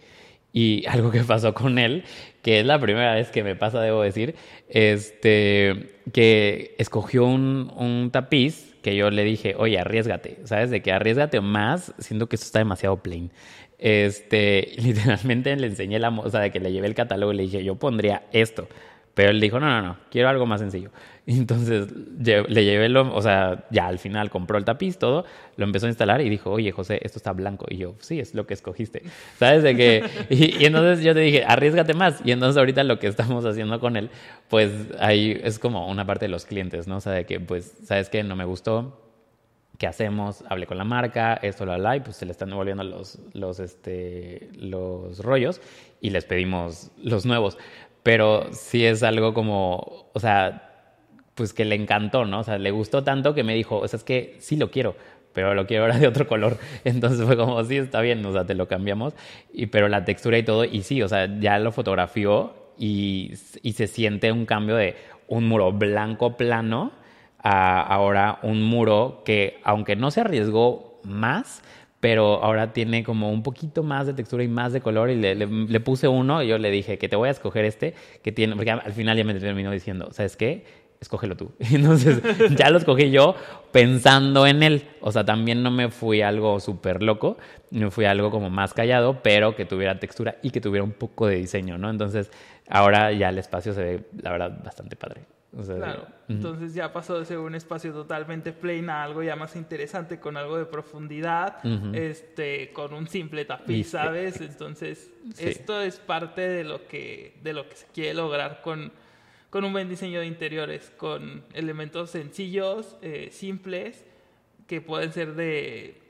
[0.53, 2.05] Y algo que pasó con él,
[2.43, 4.35] que es la primera vez que me pasa, debo decir,
[4.69, 10.71] este, que escogió un, un tapiz que yo le dije, oye, arriesgate, ¿sabes?
[10.71, 13.33] De que arriesgate más, siento que esto está demasiado plain.
[13.79, 17.65] Este, literalmente le enseñé la, o de que le llevé el catálogo y le dije,
[17.65, 18.69] yo pondría esto.
[19.15, 20.91] Pero él dijo, no, no, no, quiero algo más sencillo.
[21.27, 25.25] entonces le llevé, lo, o sea, ya al final compró el tapiz, todo,
[25.57, 27.67] lo empezó a instalar y dijo, oye, José, esto está blanco.
[27.69, 29.03] Y yo, sí, es lo que escogiste.
[29.39, 29.63] ¿Sabes?
[29.63, 32.21] De que, y, entonces yo te dije, arriesgate más.
[32.25, 34.11] Y entonces ahorita lo que estamos haciendo con él,
[34.49, 36.97] pues ahí es como una parte de los clientes, ¿no?
[36.97, 38.23] O sea, de que, pues, ¿sabes qué?
[38.23, 39.01] No me gustó.
[39.79, 40.45] ¿Qué hacemos?
[40.49, 43.59] Hablé con la marca, esto, la, la, y pues se le están devolviendo los, los,
[43.59, 45.61] este, los rollos
[46.01, 47.59] y les pedimos los nuevos
[48.05, 50.71] pero sí es algo como, o sea,
[51.35, 52.41] pues que le encantó, ¿no?
[52.41, 54.95] O sea, le gustó tanto que me dijo, o sea, es que sí lo quiero,
[55.33, 56.59] pero lo quiero ahora de otro color.
[56.85, 59.15] Entonces fue como, sí, está bien, o sea, te lo cambiamos,
[59.53, 63.73] y, pero la textura y todo, y sí, o sea, ya lo fotografió y, y
[63.73, 66.93] se siente un cambio de un muro blanco plano
[67.39, 71.63] a ahora un muro que, aunque no se arriesgó más,
[72.05, 75.35] pero ahora tiene como un poquito más de textura y más de color y le,
[75.35, 78.57] le, puse uno y yo le dije que te voy a escoger este que tiene,
[78.57, 80.67] porque al final ya me terminó diciendo, ¿sabes qué?
[81.01, 81.53] Escógelo tú.
[81.59, 82.21] Entonces
[82.59, 83.37] ya lo escogí yo
[83.73, 84.87] pensando en él.
[85.01, 87.39] O sea, también no me fui algo súper loco,
[87.71, 91.27] me fui algo como más callado, pero que tuviera textura y que tuviera un poco
[91.27, 91.89] de diseño, ¿no?
[91.89, 92.31] Entonces
[92.69, 95.23] ahora ya el espacio se ve, la verdad, bastante padre.
[95.57, 99.37] O sea, Claro, entonces ya pasó de ser un espacio totalmente plain a algo ya
[99.37, 101.59] más interesante, con algo de profundidad,
[101.95, 104.41] este, con un simple tapiz, ¿sabes?
[104.41, 105.49] Entonces, Sí.
[105.49, 108.91] esto es parte de lo que, de lo que se quiere lograr con,
[109.51, 114.05] con un buen diseño de interiores, con elementos sencillos, eh, simples,
[114.67, 116.01] que pueden ser de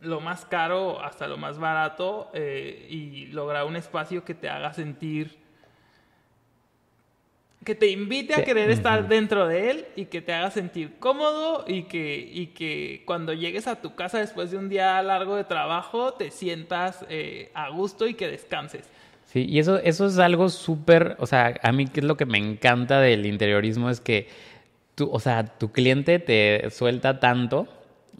[0.00, 4.72] lo más caro hasta lo más barato eh, y lograr un espacio que te haga
[4.72, 5.41] sentir
[7.64, 10.94] que te invite a Sí, querer estar dentro de él y que te haga sentir
[10.98, 15.36] cómodo y que, y que cuando llegues a tu casa después de un día largo
[15.36, 18.88] de trabajo te sientas eh, a gusto y que descanses.
[19.24, 22.26] Sí, y eso, eso es algo súper, o sea, a mí que es lo que
[22.26, 24.28] me encanta del interiorismo es que
[24.94, 27.66] tú, o sea, tu cliente te suelta tanto,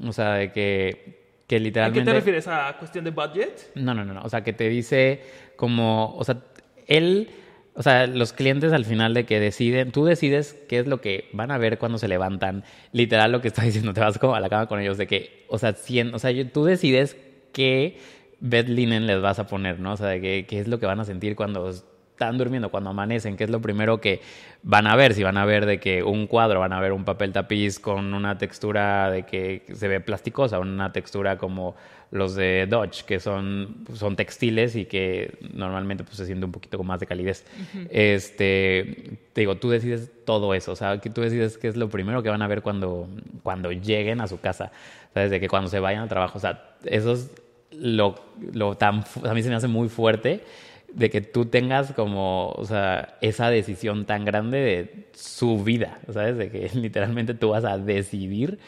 [0.02, 2.00] o sea, de que, que ¿A literalmente...
[2.00, 2.48] qué te refieres?
[2.48, 3.72] ¿A cuestión de budget?
[3.74, 4.22] No, no, no, no.
[4.22, 5.20] O sea, que te dice
[5.56, 6.38] como, o sea,
[6.86, 7.28] él,
[7.74, 11.28] o sea, los clientes al final de que deciden, tú decides qué es lo que
[11.32, 12.64] van a ver cuando se levantan.
[12.92, 15.46] Literal lo que está diciendo, te vas como a la cama con ellos de que,
[15.48, 17.16] o sea, cien, o sea, tú decides
[17.52, 17.98] qué
[18.40, 19.92] bed linen les vas a poner, ¿no?
[19.92, 22.90] O sea, de que- qué es lo que van a sentir cuando están durmiendo, cuando
[22.90, 24.20] amanecen, qué es lo primero que
[24.62, 27.04] van a ver, si van a ver de que un cuadro, van a ver un
[27.04, 31.74] papel tapiz con una textura de que se ve plasticosa, una textura como
[32.12, 36.76] los de Dodge, que son, son textiles y que normalmente pues, se siente un poquito
[36.76, 37.44] con más de calidez.
[37.88, 41.88] Este, te digo, tú decides todo eso, o sea, que tú decides qué es lo
[41.88, 43.08] primero que van a ver cuando,
[43.42, 44.72] cuando lleguen a su casa,
[45.14, 45.30] ¿sabes?
[45.30, 47.30] De que cuando se vayan al trabajo, o sea, eso es
[47.70, 48.14] lo,
[48.52, 50.44] lo tan, a mí se me hace muy fuerte
[50.92, 56.36] de que tú tengas como, o sea, esa decisión tan grande de su vida, ¿sabes?
[56.36, 58.58] De que literalmente tú vas a decidir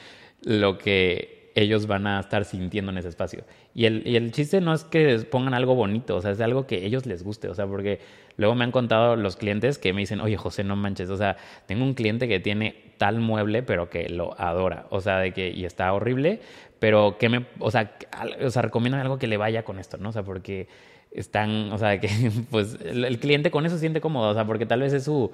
[0.42, 3.44] lo que ellos van a estar sintiendo en ese espacio.
[3.74, 6.66] Y el, y el chiste no es que pongan algo bonito, o sea, es algo
[6.66, 8.00] que ellos les guste, o sea, porque
[8.36, 11.36] luego me han contado los clientes que me dicen, oye, José, no manches, o sea,
[11.66, 15.50] tengo un cliente que tiene tal mueble, pero que lo adora, o sea, de que,
[15.50, 16.40] y está horrible,
[16.80, 17.96] pero que me, o sea,
[18.44, 20.08] o sea, recomiendan algo que le vaya con esto, ¿no?
[20.08, 20.66] O sea, porque
[21.14, 22.08] están, o sea, que
[22.50, 25.30] pues el, cliente con eso siente cómodo, o sea, porque tal vez es su,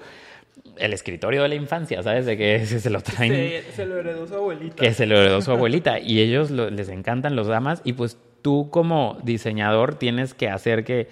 [0.77, 2.25] el escritorio de la infancia, ¿sabes?
[2.25, 4.75] De que se, se lo traen Se, se lo heredó su abuelita.
[4.75, 8.17] que se lo heredó su abuelita y ellos lo- les encantan los damas y pues
[8.41, 11.07] tú como diseñador tienes que hacer que,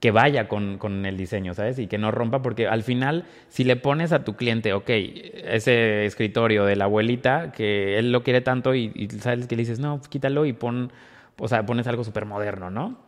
[0.00, 1.78] que vaya con, con el diseño, ¿sabes?
[1.78, 6.04] Y que no rompa porque al final si le pones a tu cliente, ok, ese
[6.04, 9.78] escritorio de la abuelita que él lo quiere tanto y, y sabes que le dices,
[9.78, 10.92] no, pues quítalo y pon,
[11.38, 12.98] o sea, pones algo súper moderno, ¿no?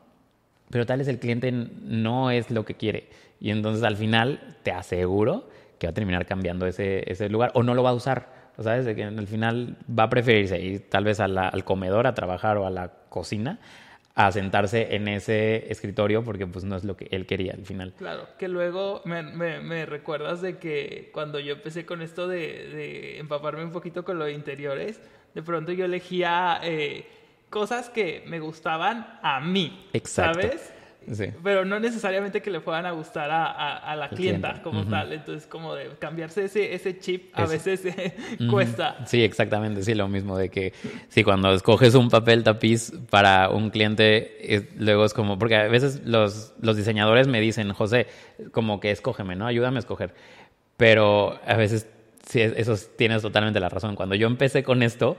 [0.69, 3.09] pero tal vez el cliente no es lo que quiere.
[3.41, 7.62] Y entonces al final te aseguro que va a terminar cambiando ese, ese lugar o
[7.62, 8.47] no lo va a usar.
[8.59, 12.07] O sabes, que al final va a preferirse ir tal vez a la- al comedor
[12.07, 13.59] a trabajar o a la cocina
[14.15, 17.93] a sentarse en ese escritorio porque pues no es lo que él quería al final.
[17.99, 22.39] Claro, que luego me, me- me recuerdas de que cuando yo empecé con esto de,
[22.71, 25.03] de empaparme un poquito con lo de interiores,
[25.35, 27.05] de pronto yo elegía eh,
[27.51, 30.41] cosas que me gustaban a mí, Exacto.
[30.41, 30.73] ¿sabes?
[31.12, 31.27] Sí.
[31.42, 34.90] Pero no necesariamente que le fueran a gustar a, a- a la clienta como Ujú.
[34.90, 35.12] tal.
[35.12, 38.51] Entonces, como de cambiarse ese, ese chip a Es- veces eh, Ujú.
[38.51, 38.97] cuesta.
[39.07, 40.73] Sí, exactamente, sí, lo mismo de que
[41.09, 45.69] sí, cuando escoges un papel tapiz para un cliente, es- luego es como, porque a
[45.69, 48.07] veces los, los diseñadores me dicen, José,
[48.53, 49.47] como que escógeme, ¿no?
[49.47, 50.12] Ayúdame a escoger.
[50.77, 51.88] Pero a veces,
[52.27, 53.95] sí, es- eso es- tienes totalmente la razón.
[53.95, 55.16] Cuando yo empecé con esto,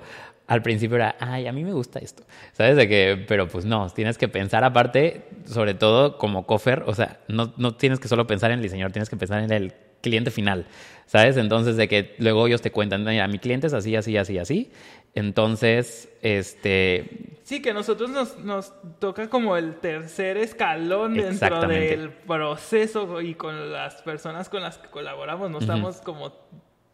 [0.48, 2.76] al principio era, ay, a mí me gusta esto, ¿sabes?
[2.76, 7.20] De que, pero pues no, tienes que pensar aparte, sobre todo como cofer, o sea,
[7.28, 10.32] no, no tienes que solo pensar en el diseñador, tienes que pensar en el cliente
[10.32, 10.68] final,
[11.06, 11.38] ¿sabes?
[11.38, 14.72] Entonces, de que luego ellos te cuentan, mira, mi cliente es así, así, así, así.
[15.14, 22.10] Entonces, este, Sí, que a nosotros nos, nos toca como el tercer escalón dentro del
[22.10, 25.50] proceso y con las personas con las que colaboramos.
[25.50, 26.34] No estamos como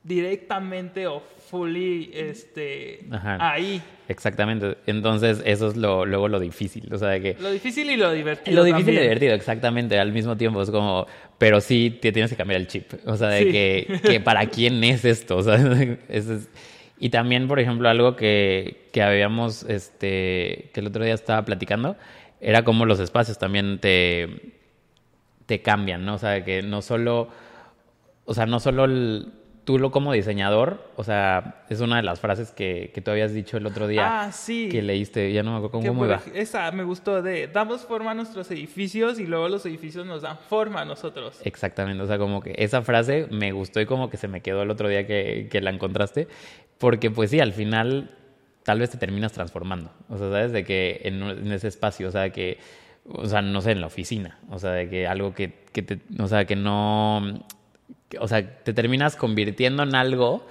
[0.03, 3.37] directamente o fully este, Ajá.
[3.53, 3.81] ahí.
[4.09, 4.77] exactamente.
[4.85, 7.37] Entonces, eso es lo, luego lo difícil, o sea, de que...
[7.39, 8.55] Lo difícil y lo divertido.
[8.57, 11.05] Lo difícil y divertido, exactamente, al mismo tiempo es como,
[11.37, 13.51] pero sí te tienes que cambiar el chip, o sea, de Sí.
[13.51, 15.55] que, que para quién es esto, o sea,
[16.09, 16.49] eso es-
[16.99, 21.97] y también, por ejemplo, algo que, que habíamos, este, que el otro día estaba platicando,
[22.39, 24.27] era como los espacios también te,
[25.45, 26.15] te cambian, ¿no?
[26.15, 27.29] O sea, que no solo,
[28.25, 29.33] o sea, no solo el-
[29.63, 33.33] tú lo como diseñador, o sea, es una de las frases que, que tú habías
[33.33, 34.67] dicho el otro día Ah, sí.
[34.69, 36.21] que leíste, ya no me acuerdo cómo iba.
[36.33, 40.37] Esa me gustó de damos forma a nuestros edificios y luego los edificios nos dan
[40.37, 41.39] forma a nosotros.
[41.45, 44.63] Exactamente, o sea, como que esa frase me gustó y como que se me quedó
[44.63, 46.27] el otro día que, que la encontraste,
[46.77, 48.17] porque pues sí, al final
[48.63, 50.51] tal vez te terminas transformando, o sea, ¿sabes?
[50.51, 52.57] De que en, en ese espacio, o sea, que,
[53.05, 55.99] o sea, no sé, en la oficina, o sea, de que algo que, que te,
[56.19, 57.45] o sea, que no,
[58.19, 60.45] o sea, te terminas convirtiendo en algo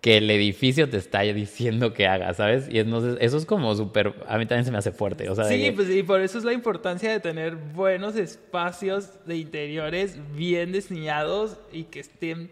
[0.00, 2.68] que el edificio te está diciendo que hagas, ¿sabes?
[2.70, 5.44] Y entonces eso es como súper, a mí también se me hace fuerte, o sea,
[5.46, 10.16] Sí, que- pues y por eso es la importancia de tener buenos espacios de interiores
[10.36, 12.50] bien diseñados y que estén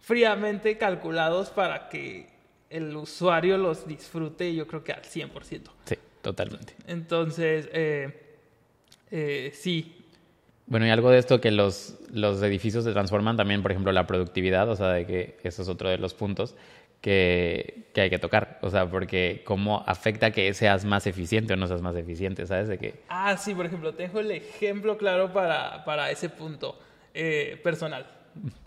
[0.00, 2.28] fríamente calculados para que
[2.70, 5.72] el usuario los disfrute, yo creo que al 100%.
[5.86, 6.74] sí, totalmente.
[6.86, 8.36] Entonces, eh,
[9.10, 10.04] eh, sí,
[10.66, 14.06] Bueno, y algo de esto que los, los edificios se transforman también, por ejemplo, la
[14.06, 16.56] productividad, o sea, de que eso es otro de los puntos
[17.00, 21.56] que, que hay que tocar, o sea, porque cómo afecta que seas más eficiente o
[21.56, 22.68] no seas más eficiente, ¿sabes?
[22.68, 26.78] De que, Ah, sí, por ejemplo, tengo el ejemplo claro para, para ese punto
[27.14, 28.06] eh, personal.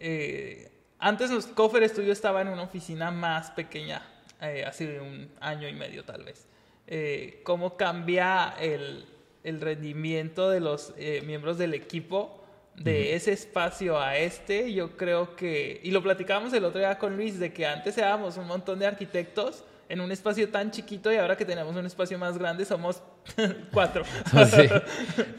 [0.00, 0.70] Eh,
[1.00, 4.00] antes los Coffer Studio estaba en una oficina más pequeña,
[4.40, 6.46] eh, hace un año y medio tal vez.
[6.86, 9.04] Eh, ¿Cómo cambia el,
[9.48, 12.44] el rendimiento de los eh, miembros del equipo
[12.76, 14.72] de ese espacio a este?
[14.72, 18.36] Yo creo que, y lo platicábamos el otro día con Luis, de que antes éramos
[18.36, 22.18] un montón de arquitectos en un espacio tan chiquito y ahora que tenemos un espacio
[22.18, 23.02] más grande somos
[23.72, 24.04] cuatro.
[24.50, 24.68] sí,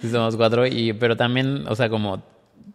[0.02, 2.24] sí somos cuatro, y, pero también, o sea, como,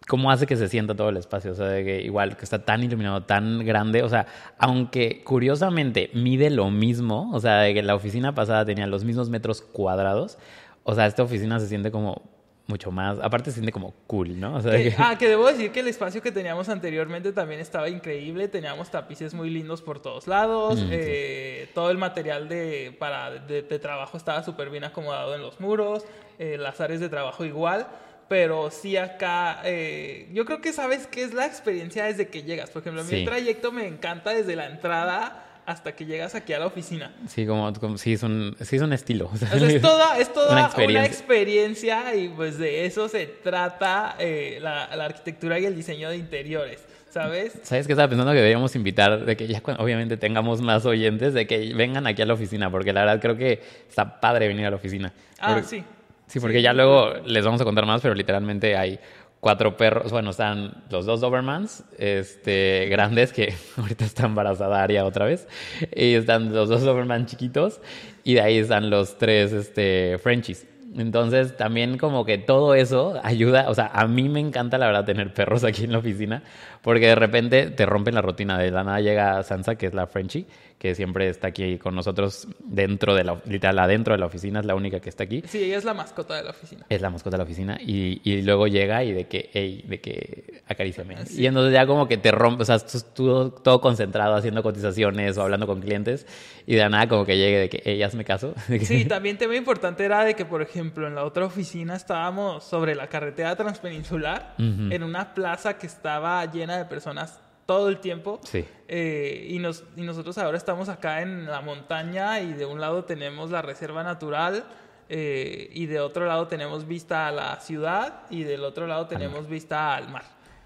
[0.06, 2.64] cómo hace que se sienta todo el espacio, o sea, de que igual que está
[2.64, 4.26] tan iluminado, tan grande, o sea,
[4.58, 9.30] aunque curiosamente mide lo mismo, o sea, de que la oficina pasada tenía los mismos
[9.30, 10.38] metros cuadrados,
[10.84, 12.22] o sea, esta oficina se siente como
[12.66, 14.54] mucho más, aparte se siente como cool, ¿no?
[14.56, 17.60] O sea, Que- que- ah, que debo decir que el espacio que teníamos anteriormente también
[17.60, 18.48] estaba increíble.
[18.48, 20.76] Teníamos tapices muy lindos por todos lados.
[20.76, 20.88] Mm, sí.
[20.92, 25.60] eh, todo el material de, para, de, de trabajo estaba súper bien acomodado en los
[25.60, 26.04] muros.
[26.38, 27.86] eh, las áreas de trabajo igual.
[28.28, 32.70] Pero sí acá, eh, yo creo que sabes qué es la experiencia desde que llegas.
[32.70, 33.16] Por ejemplo, a mí Sí.
[33.18, 37.12] el trayecto me encanta desde la entrada hasta que llegas aquí a la oficina.
[37.28, 39.30] Sí, como, como sí, es un, sí es un estilo.
[39.32, 42.14] o sea, O sea, es toda, es toda Una una, experiencia.
[42.14, 46.84] y pues de eso se trata eh, la, la arquitectura y el diseño de interiores,
[47.10, 47.52] ¿sabes?
[47.62, 48.32] ¿Sabes qué estaba pensando?
[48.32, 52.22] Que deberíamos invitar, de que ya cuando obviamente tengamos más oyentes, de que vengan aquí
[52.22, 55.12] a la oficina, porque la verdad creo que está padre venir a la oficina.
[55.38, 55.84] Ah, Porque- sí.
[56.26, 58.98] Sí, porque ya luego les vamos a contar más, pero literalmente hay
[59.44, 65.26] cuatro perros, bueno, están los dos Dobermans, este, grandes, que ahorita está embarazada Aria otra
[65.26, 65.46] vez,
[65.94, 67.82] y están los dos Doberman chiquitos,
[68.24, 70.66] y de ahí están los tres, este, Frenchies.
[70.96, 75.04] Entonces, también como que todo eso ayuda, o sea, a mí me encanta la verdad
[75.04, 76.42] tener perros aquí en la oficina,
[76.82, 80.06] porque de repente te rompen la rutina, de la nada llega Sansa, que es la
[80.06, 80.46] Frenchie,
[80.78, 84.66] que siempre está aquí con nosotros dentro de la, literal, adentro de la oficina, es
[84.66, 85.42] la única que está aquí.
[85.46, 86.84] Sí, ella es la mascota de la oficina.
[86.88, 90.00] Es la mascota de la oficina y, y luego llega y de que, hey, de
[90.00, 91.24] que acaríciame.
[91.24, 91.42] Sí.
[91.42, 95.38] Y entonces ya como que te rompe, o sea, estás tú todo concentrado haciendo cotizaciones
[95.38, 96.26] o hablando con clientes
[96.66, 98.54] y de la nada como que llegue de que, hey, hazme caso.
[98.82, 102.94] Sí, también tema importante era de que, por ejemplo, en la otra oficina estábamos sobre
[102.94, 104.92] la carretera transpeninsular, Ujú.
[104.92, 108.40] en una plaza que estaba llena de personas todo el tiempo.
[108.44, 108.64] Sí.
[108.88, 113.04] Eh, y, nos, y nosotros ahora estamos acá en la montaña y de un lado
[113.04, 114.64] tenemos la reserva natural
[115.08, 119.48] eh, y de otro lado tenemos vista a la ciudad y del otro lado tenemos
[119.48, 120.24] vista al mar.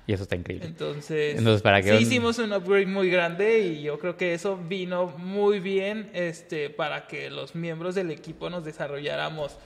[0.09, 0.67] Y eso está increíble.
[0.67, 4.57] Entonces, Entonces, para que sí hicimos un upgrade muy grande y yo creo que eso
[4.57, 9.59] vino muy bien este, para que los miembros del equipo nos desarrolláramos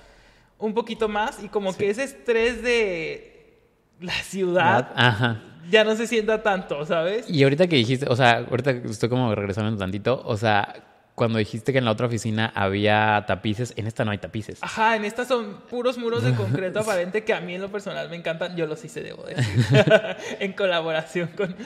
[0.63, 3.59] un poquito más y como que ese estrés de
[4.01, 5.43] la ciudad Ajá.
[5.69, 7.29] ya no se sienta tanto, ¿sabes?
[7.29, 10.85] Y ahorita que dijiste, o sea, ahorita estoy como regresando un tantito, o sea,
[11.17, 14.63] cuando dijiste que en la otra oficina había tapices, en esta no hay tapices.
[14.63, 18.09] Ajá, en estas son puros muros de concreto aparente que a mí en lo personal
[18.09, 18.57] me encantan.
[18.57, 19.67] Yo los hice, debo decir,
[20.39, 21.57] en colaboración con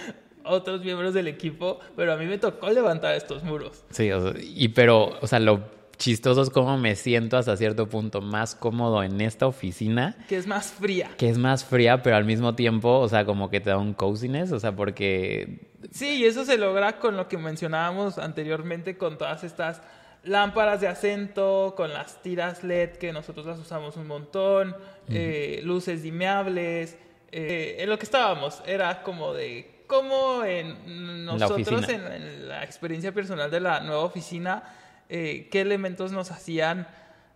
[0.43, 3.85] otros miembros del equipo, pero a mí me tocó levantar estos muros.
[3.91, 7.89] Sí, o sea, y pero, o sea, lo chistoso es cómo me siento hasta cierto
[7.89, 11.11] punto más cómodo en esta oficina, Que es más fría.
[11.17, 13.95] que es más fría, pero al mismo tiempo, o sea, como que te da un
[13.95, 19.17] coziness, o sea, porque Sí, y eso se logra con lo que mencionábamos anteriormente, con
[19.19, 19.81] todas estas
[20.25, 24.75] lámparas de acento, con las tiras LED que nosotros las usamos un montón,
[25.09, 26.99] eh, luces dimeables.
[27.33, 33.51] eh, en lo que estábamos era como de cómo en nosotros, en la experiencia personal
[33.51, 34.63] de la nueva oficina,
[35.09, 36.87] eh, qué elementos nos hacían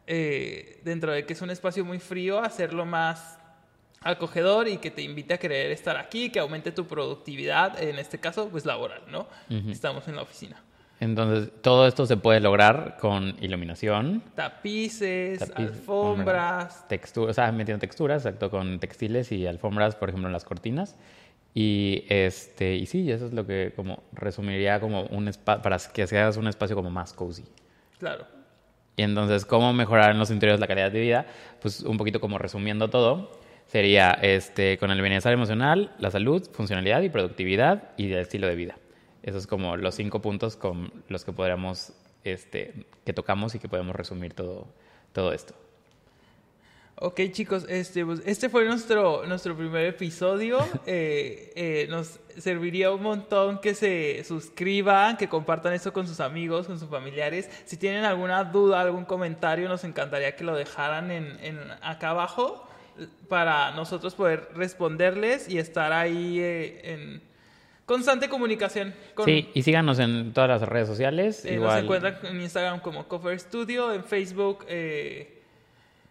[0.06, 3.38] eh, dentro de que es un espacio muy frío, hacerlo más
[4.02, 8.18] acogedor y que te invite a querer estar aquí, que aumente tu productividad, en este
[8.18, 9.28] caso, pues laboral, ¿no?
[9.70, 10.62] Estamos en la oficina.
[11.00, 16.88] entonces todo esto se puede lograr con iluminación, Tapices, tapiz, alfombras.
[16.88, 20.96] texturas, o sea, metiendo texturas, exacto, con textiles y alfombras, por ejemplo, en las cortinas.
[21.52, 26.06] Y este, y sí, eso es lo que como resumiría como un espacio para que
[26.06, 27.44] seas un espacio como más cozy.
[28.00, 28.26] Claro.
[28.96, 31.26] Y entonces, ¿cómo mejorar en los interiores la calidad de vida?
[31.60, 33.30] Pues un poquito como resumiendo todo,
[33.66, 38.56] sería este, con el bienestar emocional, la salud, funcionalidad y productividad y el estilo de
[38.56, 38.76] vida.
[39.22, 41.92] Esos como los cinco puntos con los que podríamos,
[42.24, 44.66] este, que tocamos y que podemos resumir todo,
[45.12, 45.54] todo esto.
[47.02, 50.58] Ok chicos, este, pues, este fue nuestro, nuestro primer episodio.
[50.86, 56.66] Eh, eh, nos serviría un montón que se suscriban, que compartan esto con sus amigos,
[56.66, 57.48] con sus familiares.
[57.64, 62.66] Si tienen alguna duda, algún comentario, nos encantaría que lo dejaran en, en acá abajo
[63.28, 67.22] para nosotros poder responderles y estar ahí eh, en
[67.86, 68.94] constante comunicación.
[69.14, 71.44] Con, Sí, y síganos en todas las redes sociales.
[71.44, 75.39] eh, Nos encuentran en Instagram como Cover Studio, en Facebook, eh,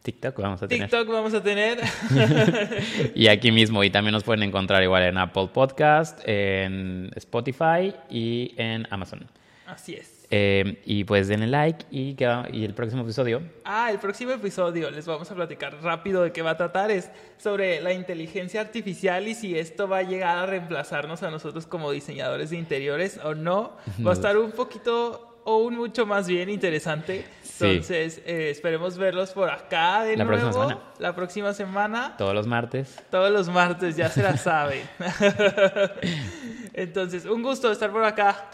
[0.02, 0.90] TikTok vamos a tener.
[0.90, 1.80] TikTok vamos a tener.
[3.16, 8.54] Y aquí mismo, y también nos pueden encontrar igual en Apple Podcast, en Spotify y
[8.58, 9.28] en Amazon.
[9.68, 10.20] Así es.
[10.32, 12.16] Eh, y pues denle like y,
[12.52, 16.44] y el próximo episodio Ah, el próximo episodio les vamos a platicar rápido de qué
[16.44, 16.92] va a tratar.
[16.92, 21.66] Es sobre la inteligencia artificial y si esto va a llegar a reemplazarnos a nosotros
[21.66, 23.76] como diseñadores de interiores o no.
[24.06, 27.26] Va a estar un poquito o un mucho más bien interesante.
[27.60, 27.66] Sí.
[27.72, 30.40] Entonces, eh, esperemos verlos por acá de La nuevo.
[30.42, 30.80] próxima semana.
[31.00, 32.16] La próxima semana.
[32.18, 32.98] todos los martes.
[33.12, 34.82] Todos los martes, ya se la saben.
[36.74, 38.46] Entonces, un gusto estar por acá.